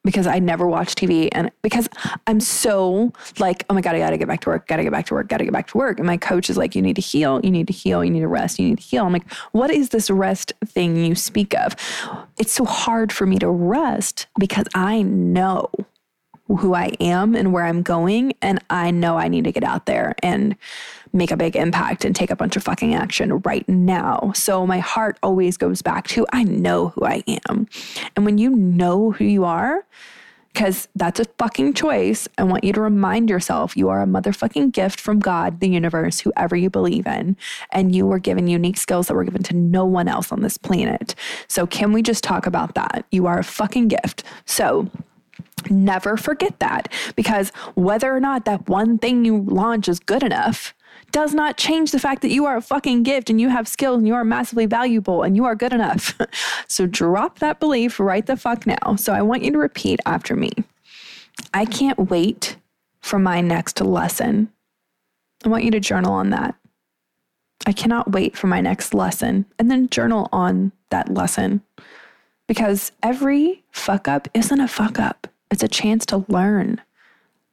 because 0.09 0.27
I 0.27 0.39
never 0.39 0.67
watch 0.67 0.95
TV 0.95 1.29
and 1.33 1.51
because 1.61 1.87
I'm 2.27 2.41
so 2.41 3.13
like, 3.39 3.67
oh 3.69 3.75
my 3.75 3.83
God, 3.83 3.95
I 3.95 3.99
gotta 3.99 4.17
get 4.17 4.27
back 4.27 4.41
to 4.41 4.49
work, 4.49 4.67
gotta 4.67 4.83
get 4.83 4.91
back 4.91 5.05
to 5.09 5.15
work, 5.15 5.29
gotta 5.29 5.45
get 5.45 5.53
back 5.53 5.67
to 5.67 5.77
work. 5.77 5.99
And 5.99 6.07
my 6.07 6.17
coach 6.17 6.49
is 6.49 6.57
like, 6.57 6.75
you 6.75 6.81
need 6.81 6.97
to 6.97 7.03
heal, 7.03 7.43
you 7.45 7.51
need 7.51 7.67
to 7.67 7.75
heal, 7.75 8.03
you 8.03 8.11
need 8.11 8.21
to 8.21 8.29
rest, 8.29 8.59
you 8.59 8.71
need 8.71 8.79
to 8.79 8.83
heal. 8.83 9.05
I'm 9.05 9.13
like, 9.13 9.31
what 9.53 9.71
is 9.71 9.91
this 9.91 10.09
rest 10.09 10.55
thing 10.65 10.97
you 10.97 11.15
speak 11.15 11.55
of? 11.59 11.77
It's 12.39 12.53
so 12.53 12.65
hard 12.65 13.13
for 13.13 13.27
me 13.27 13.39
to 13.41 13.51
rest 13.51 14.29
because 14.39 14.65
I 14.75 15.03
know 15.03 15.69
who 16.57 16.75
I 16.75 16.93
am 17.01 17.35
and 17.35 17.53
where 17.53 17.65
I'm 17.65 17.83
going. 17.83 18.33
And 18.43 18.63
I 18.71 18.91
know 18.91 19.17
I 19.17 19.29
need 19.29 19.45
to 19.45 19.53
get 19.53 19.65
out 19.65 19.87
there 19.87 20.15
and 20.23 20.57
make 21.13 21.31
a 21.31 21.37
big 21.37 21.57
impact 21.57 22.05
and 22.05 22.15
take 22.15 22.31
a 22.31 22.37
bunch 22.37 22.57
of 22.57 22.63
fucking 22.63 22.95
action 22.95 23.39
right 23.39 23.69
now. 23.69 24.33
So 24.35 24.67
my 24.67 24.79
heart 24.79 25.19
always 25.23 25.57
goes 25.57 25.83
back 25.83 26.09
to 26.09 26.27
I 26.33 26.45
know 26.45 26.89
who 26.89 27.05
I 27.05 27.23
am. 27.49 27.67
And 28.17 28.25
when 28.25 28.39
you 28.39 28.51
know 28.51 29.13
who 29.13 29.25
you 29.25 29.45
are, 29.45 29.85
because 30.53 30.89
that's 30.97 31.21
a 31.21 31.25
fucking 31.39 31.75
choice. 31.75 32.27
I 32.37 32.43
want 32.43 32.65
you 32.65 32.73
to 32.73 32.81
remind 32.81 33.31
yourself 33.31 33.77
you 33.77 33.91
are 33.91 34.03
a 34.03 34.07
motherfucking 34.07 34.73
gift 34.73 34.99
from 34.99 35.21
God, 35.21 35.61
the 35.61 35.69
universe, 35.69 36.19
whoever 36.19 36.57
you 36.57 36.69
believe 36.69 37.07
in. 37.07 37.37
And 37.71 37.95
you 37.95 38.07
were 38.07 38.19
given 38.19 38.49
unique 38.49 38.77
skills 38.77 39.07
that 39.07 39.15
were 39.15 39.23
given 39.23 39.45
to 39.45 39.55
no 39.55 39.85
one 39.85 40.09
else 40.09 40.33
on 40.33 40.43
this 40.43 40.59
planet. 40.59 41.15
So, 41.47 41.65
can 41.65 41.93
we 41.93 42.03
just 42.03 42.25
talk 42.25 42.47
about 42.47 42.75
that? 42.75 43.05
You 43.13 43.27
are 43.27 43.39
a 43.39 43.45
fucking 43.45 43.87
gift. 43.87 44.25
So, 44.47 44.91
Never 45.71 46.17
forget 46.17 46.59
that 46.61 46.93
because 47.17 47.51
whether 47.75 48.15
or 48.15 48.21
not 48.21 48.45
that 48.45 48.69
one 48.69 48.99
thing 48.99 49.25
you 49.25 49.43
launch 49.43 49.89
is 49.89 49.99
good 49.99 50.23
enough 50.23 50.75
does 51.11 51.35
not 51.35 51.57
change 51.57 51.91
the 51.91 51.99
fact 51.99 52.23
that 52.23 52.31
you 52.31 52.45
are 52.45 52.57
a 52.57 52.63
fucking 52.63 53.03
gift 53.03 53.31
and 53.31 53.41
you 53.41 53.49
have 53.49 53.67
skills 53.67 53.99
and 53.99 54.07
you 54.07 54.15
are 54.15 54.25
massively 54.25 54.67
valuable 54.67 55.23
and 55.23 55.37
you 55.37 55.45
are 55.45 55.55
good 55.55 55.73
enough. 55.73 56.19
so 56.69 56.87
drop 56.87 57.39
that 57.39 57.61
belief 57.61 57.99
right 57.99 58.27
the 58.27 58.37
fuck 58.37 58.67
now. 58.67 58.97
So 58.97 59.13
I 59.13 59.23
want 59.23 59.43
you 59.43 59.51
to 59.53 59.59
repeat 59.59 60.01
after 60.05 60.37
me. 60.37 60.51
I 61.55 61.65
can't 61.65 62.11
wait 62.11 62.57
for 63.01 63.19
my 63.19 63.41
next 63.41 63.81
lesson. 63.81 64.51
I 65.45 65.49
want 65.49 65.65
you 65.65 65.71
to 65.71 65.81
journal 65.81 66.13
on 66.13 66.31
that. 66.31 66.55
I 67.67 67.73
cannot 67.73 68.13
wait 68.13 68.37
for 68.37 68.47
my 68.47 68.61
next 68.61 68.95
lesson 68.95 69.47
and 69.59 69.71
then 69.71 69.89
journal 69.89 70.29
on 70.33 70.73
that 70.91 71.13
lesson 71.13 71.63
because 72.47 72.93
every 73.03 73.63
fuck 73.71 74.09
up 74.09 74.29
isn't 74.35 74.61
a 74.61 74.69
fuck 74.69 74.99
up, 74.99 75.27
it's 75.51 75.63
a 75.63 75.69
chance 75.69 76.07
to 76.07 76.25
learn. 76.29 76.81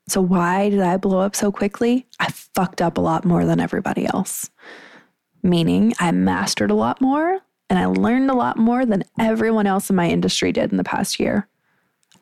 So, 0.08 0.22
why 0.22 0.70
did 0.70 0.82
I 0.82 0.98
blow 0.98 1.20
up 1.20 1.36
so 1.36 1.52
quickly? 1.52 2.06
I 2.20 2.32
fucked 2.32 2.82
up 2.82 2.98
a 2.98 3.02
lot 3.02 3.26
more 3.26 3.46
than 3.46 3.60
everybody 3.60 4.06
else, 4.06 4.50
meaning 5.42 5.94
I 6.00 6.12
mastered 6.12 6.72
a 6.72 6.76
lot 6.76 7.02
more 7.02 7.40
and 7.70 7.80
I 7.80 7.86
learned 7.86 8.30
a 8.30 8.36
lot 8.36 8.58
more 8.58 8.86
than 8.86 9.04
everyone 9.20 9.68
else 9.68 9.90
in 9.90 9.96
my 9.96 10.08
industry 10.08 10.52
did 10.52 10.72
in 10.72 10.78
the 10.78 10.84
past 10.84 11.20
year. 11.20 11.48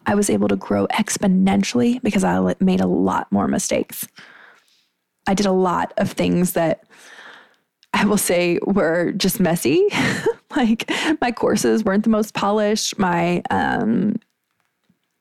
I 0.05 0.15
was 0.15 0.29
able 0.29 0.47
to 0.49 0.55
grow 0.55 0.87
exponentially 0.87 2.01
because 2.01 2.23
I 2.23 2.55
made 2.59 2.81
a 2.81 2.87
lot 2.87 3.31
more 3.31 3.47
mistakes. 3.47 4.07
I 5.27 5.33
did 5.33 5.45
a 5.45 5.51
lot 5.51 5.93
of 5.97 6.11
things 6.11 6.53
that 6.53 6.83
I 7.93 8.05
will 8.05 8.17
say 8.17 8.59
were 8.65 9.11
just 9.13 9.39
messy. 9.39 9.87
like 10.55 10.89
my 11.21 11.31
courses 11.31 11.83
weren't 11.83 12.03
the 12.03 12.09
most 12.09 12.33
polished. 12.33 12.97
My 12.97 13.41
um, 13.49 14.15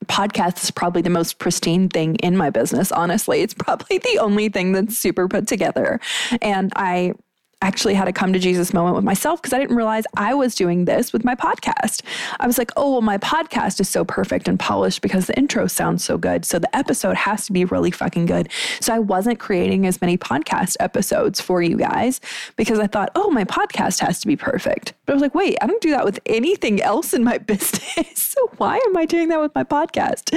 podcast 0.05 0.62
is 0.62 0.71
probably 0.71 1.03
the 1.03 1.11
most 1.11 1.38
pristine 1.38 1.88
thing 1.88 2.17
in 2.17 2.37
my 2.37 2.51
business. 2.51 2.93
Honestly, 2.93 3.43
it's 3.43 3.55
probably 3.55 3.99
the 3.99 4.19
only 4.19 4.49
thing 4.49 4.73
that's 4.73 4.99
super 4.99 5.29
put 5.29 5.47
together. 5.47 6.01
And 6.41 6.73
I 6.77 7.15
actually 7.62 7.94
had 7.94 8.09
a 8.09 8.12
come 8.12 8.33
to 8.33 8.38
Jesus 8.38 8.75
moment 8.75 8.96
with 8.96 9.05
myself 9.05 9.40
because 9.40 9.53
I 9.53 9.59
didn't 9.59 9.77
realize 9.77 10.05
I 10.16 10.35
was 10.35 10.55
doing 10.55 10.85
this 10.85 11.12
with 11.12 11.25
my 11.25 11.35
podcast. 11.35 12.03
I 12.40 12.46
was 12.46 12.59
like, 12.59 12.72
oh, 12.77 12.92
well, 12.92 13.01
my 13.01 13.16
podcast 13.18 13.81
is 13.81 13.88
so 13.88 14.05
perfect 14.05 14.48
and 14.48 14.59
polished 14.59 15.01
because 15.01 15.29
the 15.29 15.38
intro 15.38 15.66
sounds 15.68 16.05
so 16.05 16.18
good. 16.18 16.44
So 16.44 16.59
the 16.59 16.75
episode 16.77 17.16
has 17.16 17.46
to 17.46 17.53
be 17.53 17.64
really 17.64 17.90
fucking 17.90 18.27
good. 18.27 18.51
So 18.81 18.92
I 18.92 18.98
wasn't 18.98 19.38
creating 19.38 19.87
as 19.87 20.01
many 20.01 20.18
podcast 20.18 20.77
episodes 20.81 21.40
for 21.40 21.62
you 21.62 21.77
guys 21.77 22.20
because 22.57 22.79
I 22.79 22.88
thought, 22.88 23.11
oh, 23.14 23.31
my 23.31 23.44
podcast 23.44 24.01
has 24.01 24.20
to 24.20 24.27
be 24.27 24.37
perfect. 24.37 24.92
But 25.07 25.12
I 25.12 25.14
was 25.14 25.22
like, 25.22 25.35
wait, 25.35 25.57
I 25.62 25.66
don't 25.66 25.81
do 25.81 25.90
that 25.90 26.05
with 26.05 26.18
anything 26.27 26.83
else 26.83 27.14
in 27.14 27.22
my 27.22 27.38
business. 27.53 28.18
so 28.18 28.51
why 28.57 28.77
am 28.87 28.96
I 28.96 29.07
doing 29.07 29.29
that 29.29 29.40
with 29.40 29.55
my 29.55 29.64
podcast? 29.64 30.33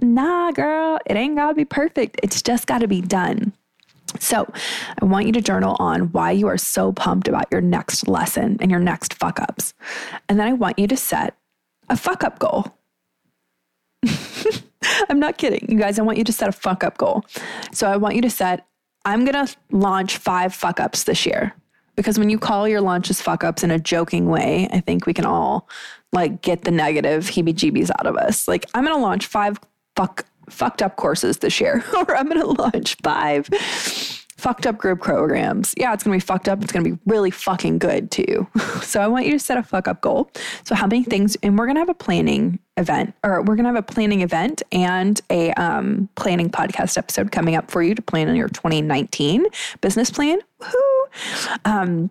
Nah, 0.00 0.52
girl, 0.52 0.98
it 1.06 1.16
ain't 1.16 1.36
got 1.36 1.48
to 1.48 1.54
be 1.54 1.64
perfect. 1.64 2.20
It's 2.22 2.42
just 2.42 2.66
got 2.66 2.78
to 2.78 2.88
be 2.88 3.00
done. 3.00 3.52
So, 4.18 4.50
I 5.00 5.04
want 5.04 5.26
you 5.26 5.32
to 5.32 5.40
journal 5.40 5.76
on 5.78 6.12
why 6.12 6.30
you 6.30 6.48
are 6.48 6.58
so 6.58 6.92
pumped 6.92 7.28
about 7.28 7.46
your 7.50 7.60
next 7.60 8.08
lesson 8.08 8.56
and 8.60 8.70
your 8.70 8.80
next 8.80 9.14
fuck 9.14 9.38
ups. 9.38 9.74
And 10.28 10.38
then 10.38 10.48
I 10.48 10.52
want 10.54 10.78
you 10.78 10.86
to 10.88 10.96
set 10.96 11.34
a 11.88 11.96
fuck 11.96 12.24
up 12.24 12.38
goal. 12.38 12.74
I'm 15.08 15.18
not 15.18 15.38
kidding. 15.38 15.66
You 15.68 15.78
guys, 15.78 15.98
I 15.98 16.02
want 16.02 16.18
you 16.18 16.24
to 16.24 16.32
set 16.32 16.48
a 16.48 16.52
fuck 16.52 16.84
up 16.84 16.96
goal. 16.98 17.24
So, 17.72 17.90
I 17.90 17.96
want 17.96 18.16
you 18.16 18.22
to 18.22 18.30
set, 18.30 18.66
I'm 19.04 19.24
going 19.24 19.46
to 19.46 19.54
launch 19.70 20.16
five 20.16 20.54
fuck 20.54 20.80
ups 20.80 21.04
this 21.04 21.26
year. 21.26 21.54
Because 21.94 22.18
when 22.18 22.30
you 22.30 22.38
call 22.38 22.68
your 22.68 22.80
launches 22.80 23.20
fuck 23.20 23.42
ups 23.42 23.64
in 23.64 23.70
a 23.72 23.78
joking 23.78 24.28
way, 24.28 24.68
I 24.72 24.80
think 24.80 25.04
we 25.04 25.12
can 25.12 25.26
all 25.26 25.68
like 26.12 26.42
get 26.42 26.62
the 26.62 26.70
negative 26.70 27.24
heebie 27.24 27.54
jeebies 27.54 27.90
out 27.90 28.06
of 28.06 28.16
us. 28.16 28.48
Like, 28.48 28.64
I'm 28.72 28.84
going 28.84 28.96
to 28.96 29.02
launch 29.02 29.26
five 29.26 29.58
fuck 29.96 30.24
fucked 30.50 30.82
up 30.82 30.96
courses 30.96 31.38
this 31.38 31.60
year, 31.60 31.84
or 31.96 32.16
I'm 32.16 32.28
going 32.28 32.40
to 32.40 32.62
launch 32.62 32.96
five 33.02 33.48
fucked 34.38 34.66
up 34.66 34.78
group 34.78 35.02
programs. 35.02 35.74
Yeah, 35.76 35.92
it's 35.92 36.04
going 36.04 36.18
to 36.18 36.24
be 36.24 36.26
fucked 36.26 36.48
up. 36.48 36.62
It's 36.62 36.72
going 36.72 36.84
to 36.84 36.92
be 36.92 36.98
really 37.06 37.30
fucking 37.30 37.78
good 37.78 38.10
too. 38.10 38.46
so 38.82 39.00
I 39.00 39.08
want 39.08 39.26
you 39.26 39.32
to 39.32 39.38
set 39.38 39.58
a 39.58 39.62
fuck 39.62 39.88
up 39.88 40.00
goal. 40.00 40.30
So 40.64 40.74
how 40.74 40.86
many 40.86 41.02
things, 41.02 41.36
and 41.42 41.58
we're 41.58 41.66
going 41.66 41.74
to 41.74 41.80
have 41.80 41.88
a 41.88 41.94
planning 41.94 42.60
event, 42.76 43.14
or 43.24 43.42
we're 43.42 43.56
going 43.56 43.64
to 43.64 43.70
have 43.70 43.76
a 43.76 43.82
planning 43.82 44.22
event 44.22 44.62
and 44.70 45.20
a 45.28 45.52
um, 45.54 46.08
planning 46.14 46.50
podcast 46.50 46.96
episode 46.96 47.32
coming 47.32 47.56
up 47.56 47.70
for 47.70 47.82
you 47.82 47.94
to 47.94 48.02
plan 48.02 48.28
on 48.28 48.36
your 48.36 48.48
2019 48.48 49.44
business 49.80 50.10
plan. 50.10 50.38
Woohoo! 50.60 51.58
Um, 51.64 52.10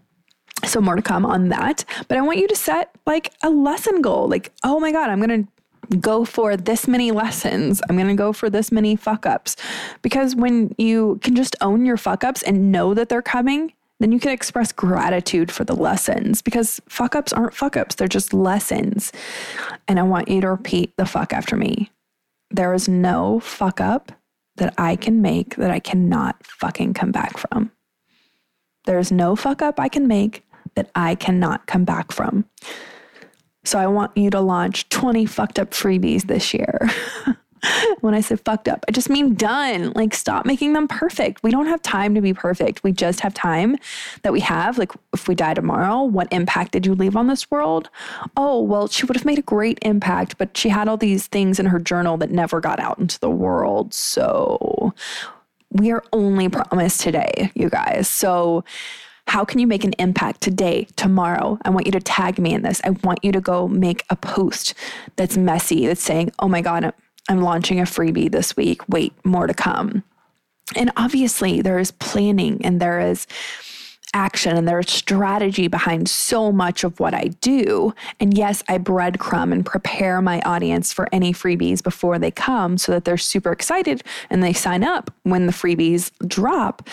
so 0.66 0.82
more 0.82 0.96
to 0.96 1.02
come 1.02 1.26
on 1.26 1.50
that. 1.50 1.86
But 2.10 2.18
I 2.18 2.22
want 2.22 2.40
you 2.40 2.48
to 2.50 2.56
set 2.56 2.94
like 3.06 3.32
a 3.42 3.50
lesson 3.50 4.02
goal. 4.02 4.28
Like, 4.28 4.52
oh 4.64 4.80
my 4.80 4.92
God, 4.92 5.10
I'm 5.10 5.22
going 5.22 5.46
to 5.46 5.52
go 6.00 6.26
for 6.26 6.58
this 6.58 6.88
many 6.88 7.12
lessons. 7.12 7.82
I'm 7.90 7.96
going 7.96 8.08
to 8.08 8.16
go 8.16 8.34
for 8.34 8.50
this 8.50 8.72
many 8.72 8.96
fuck 8.96 9.26
ups. 9.26 9.56
Because 10.02 10.36
when 10.36 10.74
you 10.78 11.20
can 11.24 11.36
just 11.36 11.56
own 11.62 11.86
your 11.86 11.98
fuck 11.98 12.24
ups 12.24 12.44
and 12.44 12.72
know 12.72 12.94
that 12.94 13.10
they're 13.10 13.22
coming, 13.22 13.74
then 14.00 14.12
you 14.12 14.20
can 14.20 14.32
express 14.32 14.72
gratitude 14.72 15.52
for 15.52 15.64
the 15.64 15.76
lessons 15.76 16.42
because 16.42 16.80
fuck 16.88 17.16
ups 17.16 17.34
aren't 17.34 17.54
fuck 17.54 17.76
ups, 17.76 17.96
they're 17.96 18.08
just 18.08 18.34
lessons. 18.34 19.12
And 19.88 20.00
I 20.00 20.04
want 20.04 20.28
you 20.28 20.42
to 20.42 20.52
repeat 20.52 20.96
the 20.98 21.06
fuck 21.06 21.34
after 21.34 21.56
me. 21.56 21.92
There 22.52 22.74
is 22.74 22.88
no 22.88 23.40
fuck 23.40 23.82
up 23.82 24.12
that 24.58 24.74
I 24.78 24.96
can 24.96 25.22
make 25.22 25.56
that 25.56 25.72
I 25.72 25.80
cannot 25.80 26.46
fucking 26.46 26.94
come 26.94 27.12
back 27.12 27.38
from. 27.38 27.72
There 28.86 29.00
is 29.00 29.12
no 29.12 29.36
fuck 29.36 29.62
up 29.62 29.80
I 29.80 29.90
can 29.90 30.08
make 30.08 30.46
that 30.76 30.90
I 30.96 31.16
cannot 31.16 31.66
come 31.66 31.84
back 31.84 32.12
from. 32.12 32.46
So 33.68 33.78
I 33.78 33.88
want 33.88 34.16
you 34.16 34.30
to 34.30 34.40
launch 34.40 34.88
20 34.90 35.26
fucked 35.26 35.60
up 35.60 35.72
freebies 35.72 36.24
this 36.28 36.54
year. 36.54 36.90
when 38.02 38.14
I 38.14 38.22
say 38.22 38.38
fucked 38.38 38.70
up, 38.70 38.86
I 38.88 38.92
just 38.92 39.10
mean 39.10 39.34
done. 39.34 39.92
Like, 39.94 40.14
stop 40.14 40.46
making 40.46 40.72
them 40.72 40.88
perfect. 40.88 41.44
We 41.44 41.52
don't 41.52 41.66
have 41.66 41.82
time 41.82 42.16
to 42.16 42.22
be 42.22 42.34
perfect. 42.34 42.84
We 42.84 42.94
just 42.94 43.20
have 43.20 43.34
time 43.34 43.76
that 44.22 44.32
we 44.32 44.40
have. 44.40 44.78
Like, 44.78 44.94
if 45.14 45.28
we 45.28 45.36
die 45.36 45.54
tomorrow, 45.54 46.04
what 46.04 46.32
impact 46.32 46.72
did 46.72 46.86
you 46.86 46.96
leave 46.96 47.18
on 47.18 47.28
this 47.28 47.52
world? 47.52 47.90
Oh, 48.38 48.62
well, 48.62 48.88
she 48.88 49.06
would 49.06 49.18
have 49.18 49.26
made 49.26 49.40
a 49.40 49.44
great 49.44 49.80
impact, 49.82 50.38
but 50.38 50.56
she 50.56 50.70
had 50.70 50.88
all 50.88 50.98
these 50.98 51.28
things 51.28 51.60
in 51.60 51.66
her 51.66 51.80
journal 51.80 52.16
that 52.18 52.32
never 52.32 52.62
got 52.62 52.80
out 52.80 53.00
into 53.00 53.20
the 53.20 53.30
world. 53.30 53.94
So, 53.94 54.94
we 55.72 55.92
are 55.92 56.04
only 56.14 56.48
promised 56.48 57.02
today, 57.02 57.52
you 57.54 57.70
guys. 57.70 58.08
So, 58.08 58.64
how 59.28 59.44
can 59.44 59.60
you 59.60 59.68
make 59.68 59.84
an 59.84 59.94
impact 60.00 60.42
today, 60.42 60.88
tomorrow? 60.96 61.60
I 61.64 61.70
want 61.70 61.86
you 61.86 61.92
to 61.92 62.00
tag 62.00 62.40
me 62.40 62.54
in 62.54 62.62
this. 62.62 62.82
I 62.84 62.92
want 63.04 63.20
you 63.24 63.32
to 63.34 63.42
go 63.42 63.68
make 63.68 64.04
a 64.10 64.16
post 64.16 64.74
that's 65.16 65.38
messy, 65.38 65.86
that's 65.86 66.02
saying, 66.02 66.32
oh 66.40 66.48
my 66.48 66.62
God, 66.62 66.94
I'm 67.30 67.42
launching 67.42 67.80
a 67.80 67.84
freebie 67.84 68.32
this 68.32 68.56
week. 68.56 68.88
Wait, 68.88 69.14
more 69.26 69.48
to 69.48 69.54
come. 69.54 70.04
And 70.76 70.92
obviously, 70.98 71.62
there 71.62 71.80
is 71.80 71.92
planning 71.92 72.64
and 72.66 72.82
there 72.82 73.00
is 73.00 73.28
action 74.14 74.56
and 74.56 74.68
there's 74.68 74.90
strategy 74.90 75.68
behind 75.68 76.10
so 76.10 76.52
much 76.52 76.84
of 76.84 77.00
what 77.00 77.14
I 77.14 77.26
do. 77.42 77.94
And 78.20 78.38
yes, 78.38 78.64
I 78.70 78.78
breadcrumb 78.78 79.52
and 79.52 79.66
prepare 79.66 80.22
my 80.22 80.40
audience 80.42 80.94
for 80.94 81.08
any 81.12 81.34
freebies 81.34 81.84
before 81.84 82.18
they 82.18 82.32
come 82.32 82.78
so 82.78 82.94
that 82.94 83.06
they're 83.06 83.18
super 83.18 83.52
excited 83.52 84.04
and 84.30 84.42
they 84.42 84.54
sign 84.54 84.84
up 84.84 85.14
when 85.24 85.46
the 85.46 85.52
freebies 85.52 86.12
drop. 86.28 86.88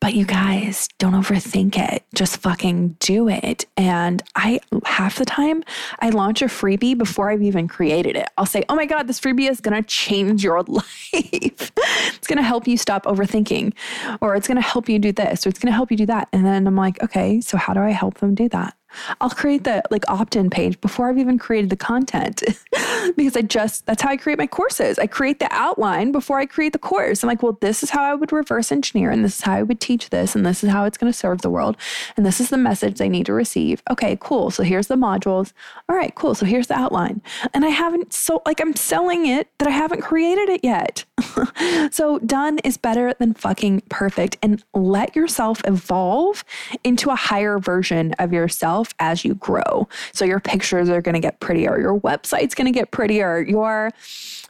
But 0.00 0.14
you 0.14 0.24
guys, 0.24 0.88
don't 0.98 1.14
overthink 1.14 1.76
it. 1.76 2.04
Just 2.14 2.36
fucking 2.38 2.96
do 3.00 3.28
it. 3.28 3.66
And 3.76 4.22
I, 4.36 4.60
half 4.84 5.16
the 5.16 5.24
time, 5.24 5.64
I 5.98 6.10
launch 6.10 6.40
a 6.40 6.44
freebie 6.44 6.96
before 6.96 7.30
I've 7.30 7.42
even 7.42 7.66
created 7.66 8.14
it. 8.14 8.28
I'll 8.38 8.46
say, 8.46 8.64
oh 8.68 8.76
my 8.76 8.86
God, 8.86 9.08
this 9.08 9.18
freebie 9.18 9.50
is 9.50 9.60
to 9.74 9.82
change 9.82 10.44
your 10.44 10.62
life. 10.68 10.84
it's 11.12 12.26
to 12.38 12.42
help 12.42 12.68
you 12.68 12.76
stop 12.76 13.04
overthinking, 13.06 13.72
or 14.20 14.36
it's 14.36 14.48
to 14.58 14.62
help 14.62 14.88
you 14.88 15.00
do 15.00 15.10
this, 15.10 15.44
or 15.44 15.48
it's 15.48 15.58
to 15.60 15.72
help 15.72 15.90
you 15.90 15.96
do 15.96 16.06
that. 16.06 16.28
And 16.32 16.46
then 16.46 16.68
I'm 16.68 16.76
like, 16.76 17.02
okay, 17.02 17.40
so 17.40 17.58
how 17.58 17.74
do 17.74 17.80
I 17.80 17.90
help 17.90 18.18
them 18.18 18.36
do 18.36 18.48
that? 18.50 18.77
I'll 19.20 19.30
create 19.30 19.64
the 19.64 19.82
like 19.90 20.04
opt-in 20.08 20.50
page 20.50 20.80
before 20.80 21.08
I've 21.08 21.18
even 21.18 21.38
created 21.38 21.70
the 21.70 21.76
content 21.76 22.42
because 23.16 23.36
I 23.36 23.42
just 23.42 23.86
that's 23.86 24.02
how 24.02 24.10
I 24.10 24.16
create 24.16 24.38
my 24.38 24.46
courses. 24.46 24.98
I 24.98 25.06
create 25.06 25.38
the 25.38 25.48
outline 25.50 26.12
before 26.12 26.38
I 26.38 26.46
create 26.46 26.72
the 26.72 26.78
course. 26.78 27.22
I'm 27.22 27.28
like, 27.28 27.42
well, 27.42 27.58
this 27.60 27.82
is 27.82 27.90
how 27.90 28.02
I 28.02 28.14
would 28.14 28.32
reverse 28.32 28.72
engineer 28.72 29.10
and 29.10 29.24
this 29.24 29.36
is 29.36 29.40
how 29.42 29.54
I 29.54 29.62
would 29.62 29.80
teach 29.80 30.10
this 30.10 30.34
and 30.34 30.44
this 30.44 30.62
is 30.62 30.70
how 30.70 30.84
it's 30.84 30.98
going 30.98 31.12
to 31.12 31.18
serve 31.18 31.42
the 31.42 31.50
world 31.50 31.76
and 32.16 32.24
this 32.24 32.40
is 32.40 32.50
the 32.50 32.56
message 32.56 32.98
they 32.98 33.08
need 33.08 33.26
to 33.26 33.32
receive. 33.32 33.82
Okay, 33.90 34.16
cool. 34.20 34.50
So 34.50 34.62
here's 34.62 34.86
the 34.86 34.96
modules. 34.96 35.52
All 35.88 35.96
right, 35.96 36.14
cool. 36.14 36.34
So 36.34 36.46
here's 36.46 36.66
the 36.66 36.78
outline. 36.78 37.22
And 37.54 37.64
I 37.64 37.68
haven't 37.68 38.12
so 38.12 38.42
like 38.46 38.60
I'm 38.60 38.74
selling 38.76 39.26
it 39.26 39.48
that 39.58 39.68
I 39.68 39.72
haven't 39.72 40.02
created 40.02 40.48
it 40.48 40.64
yet. 40.64 41.04
so 41.90 42.18
done 42.20 42.58
is 42.58 42.76
better 42.76 43.14
than 43.14 43.34
fucking 43.34 43.82
perfect 43.88 44.36
and 44.42 44.62
let 44.74 45.14
yourself 45.16 45.62
evolve 45.64 46.44
into 46.84 47.10
a 47.10 47.16
higher 47.16 47.58
version 47.58 48.14
of 48.18 48.32
yourself 48.32 48.87
yourself 48.88 48.94
as 48.98 49.24
you 49.24 49.34
grow. 49.34 49.88
So 50.12 50.24
your 50.24 50.40
pictures 50.40 50.88
are 50.88 51.00
going 51.00 51.14
to 51.14 51.20
get 51.20 51.40
prettier, 51.40 51.78
your 51.78 51.98
website's 52.00 52.54
going 52.54 52.72
to 52.72 52.78
get 52.78 52.90
prettier, 52.90 53.40
your 53.40 53.90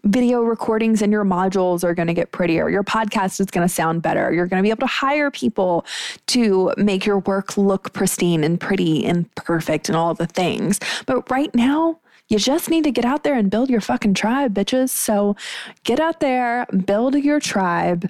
video 0.05 0.42
recordings 0.42 1.03
and 1.03 1.12
your 1.12 1.24
modules 1.24 1.85
are 1.85 1.94
going 1.94 2.09
to 2.09 2.14
get 2.14 2.31
prettier, 2.33 2.70
your 2.70 2.85
podcast 2.85 3.40
is 3.40 3.46
going 3.46 3.66
to 3.66 3.72
sound 3.72 4.03
better. 4.03 4.33
You're 4.33 4.46
going 4.46 4.62
to 4.62 4.66
be 4.66 4.70
able 4.70 4.87
to 4.87 4.87
hire 4.87 5.31
people 5.31 5.85
to 6.29 6.72
make 6.77 7.05
your 7.05 7.18
work 7.20 7.57
look 7.57 7.92
pristine 7.92 8.44
and 8.44 8.61
pretty 8.61 9.05
and 9.05 9.27
perfect 9.35 9.88
and 9.88 9.96
all 9.96 10.14
the 10.14 10.27
things. 10.27 10.79
But 11.07 11.29
right 11.31 11.55
now, 11.55 11.98
you 12.29 12.38
just 12.38 12.68
need 12.68 12.85
to 12.85 12.90
get 12.90 13.07
out 13.07 13.24
there 13.24 13.35
and 13.35 13.51
build 13.51 13.70
your 13.70 13.81
fucking 13.81 14.12
tribe, 14.12 14.55
bitches. 14.55 14.90
So 14.90 15.35
get 15.85 15.98
out 15.98 16.20
there, 16.20 16.66
build 16.85 17.14
your 17.14 17.40
tribe, 17.40 18.09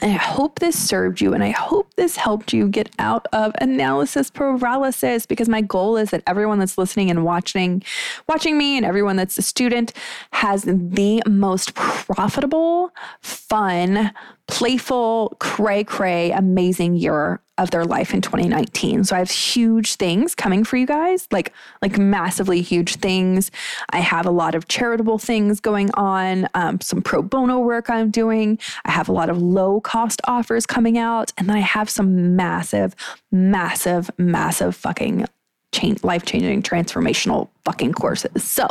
And 0.00 0.12
I 0.12 0.16
hope 0.16 0.58
this 0.58 0.78
served 0.78 1.20
you 1.20 1.34
and 1.34 1.42
I 1.42 1.50
hope 1.50 1.94
this 1.94 2.16
helped 2.16 2.52
you 2.52 2.68
get 2.68 2.90
out 2.98 3.26
of 3.32 3.52
analysis 3.60 4.30
paralysis 4.30 5.26
because 5.26 5.48
my 5.48 5.60
goal 5.60 5.96
is 5.96 6.10
that 6.10 6.22
everyone 6.26 6.58
that's 6.58 6.78
listening 6.78 7.10
and 7.10 7.24
watching 7.24 7.82
watching 8.28 8.56
me 8.56 8.76
and 8.76 8.86
everyone 8.86 9.16
that's 9.16 9.36
a 9.38 9.42
student 9.42 9.92
has 10.32 10.62
the 10.62 11.22
most 11.26 11.74
profitable, 11.74 12.92
fun, 13.20 14.12
playful, 14.50 15.36
cray 15.38 15.84
cray, 15.84 16.32
amazing 16.32 16.94
year 16.96 17.40
of 17.56 17.70
their 17.70 17.84
life 17.84 18.12
in 18.14 18.20
2019. 18.20 19.04
So 19.04 19.14
I 19.14 19.18
have 19.18 19.30
huge 19.30 19.94
things 19.94 20.34
coming 20.34 20.64
for 20.64 20.76
you 20.76 20.86
guys, 20.86 21.28
like 21.30 21.52
like 21.82 21.98
massively 21.98 22.62
huge 22.62 22.96
things. 22.96 23.50
I 23.90 24.00
have 24.00 24.26
a 24.26 24.30
lot 24.30 24.54
of 24.54 24.66
charitable 24.66 25.18
things 25.18 25.60
going 25.60 25.90
on, 25.94 26.48
um, 26.54 26.80
some 26.80 27.02
pro 27.02 27.22
bono 27.22 27.58
work 27.60 27.90
I'm 27.90 28.10
doing. 28.10 28.58
I 28.84 28.90
have 28.90 29.08
a 29.08 29.12
lot 29.12 29.30
of 29.30 29.40
low 29.40 29.80
cost 29.80 30.20
offers 30.24 30.66
coming 30.66 30.98
out, 30.98 31.32
and 31.38 31.48
then 31.48 31.56
I 31.56 31.60
have 31.60 31.88
some 31.88 32.34
massive, 32.34 32.96
massive, 33.30 34.10
massive 34.18 34.74
fucking 34.74 35.26
change, 35.72 36.02
life 36.02 36.24
changing, 36.24 36.62
transformational 36.62 37.48
fucking 37.64 37.92
courses. 37.92 38.42
So. 38.42 38.68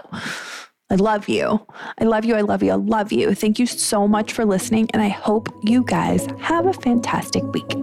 I 0.92 0.96
love 0.96 1.30
you. 1.30 1.66
I 2.00 2.06
love 2.06 2.26
you. 2.26 2.36
I 2.36 2.42
love 2.42 2.64
you. 2.64 2.72
I 2.72 2.76
love 2.76 3.12
you. 3.12 3.36
Thank 3.36 3.60
you 3.60 3.68
so 3.68 4.08
much 4.08 4.34
for 4.34 4.44
listening. 4.44 4.90
And 4.92 5.04
I 5.04 5.10
hope 5.10 5.48
you 5.62 5.84
guys 5.84 6.28
have 6.40 6.66
a 6.66 6.74
fantastic 6.74 7.44
week. 7.54 7.76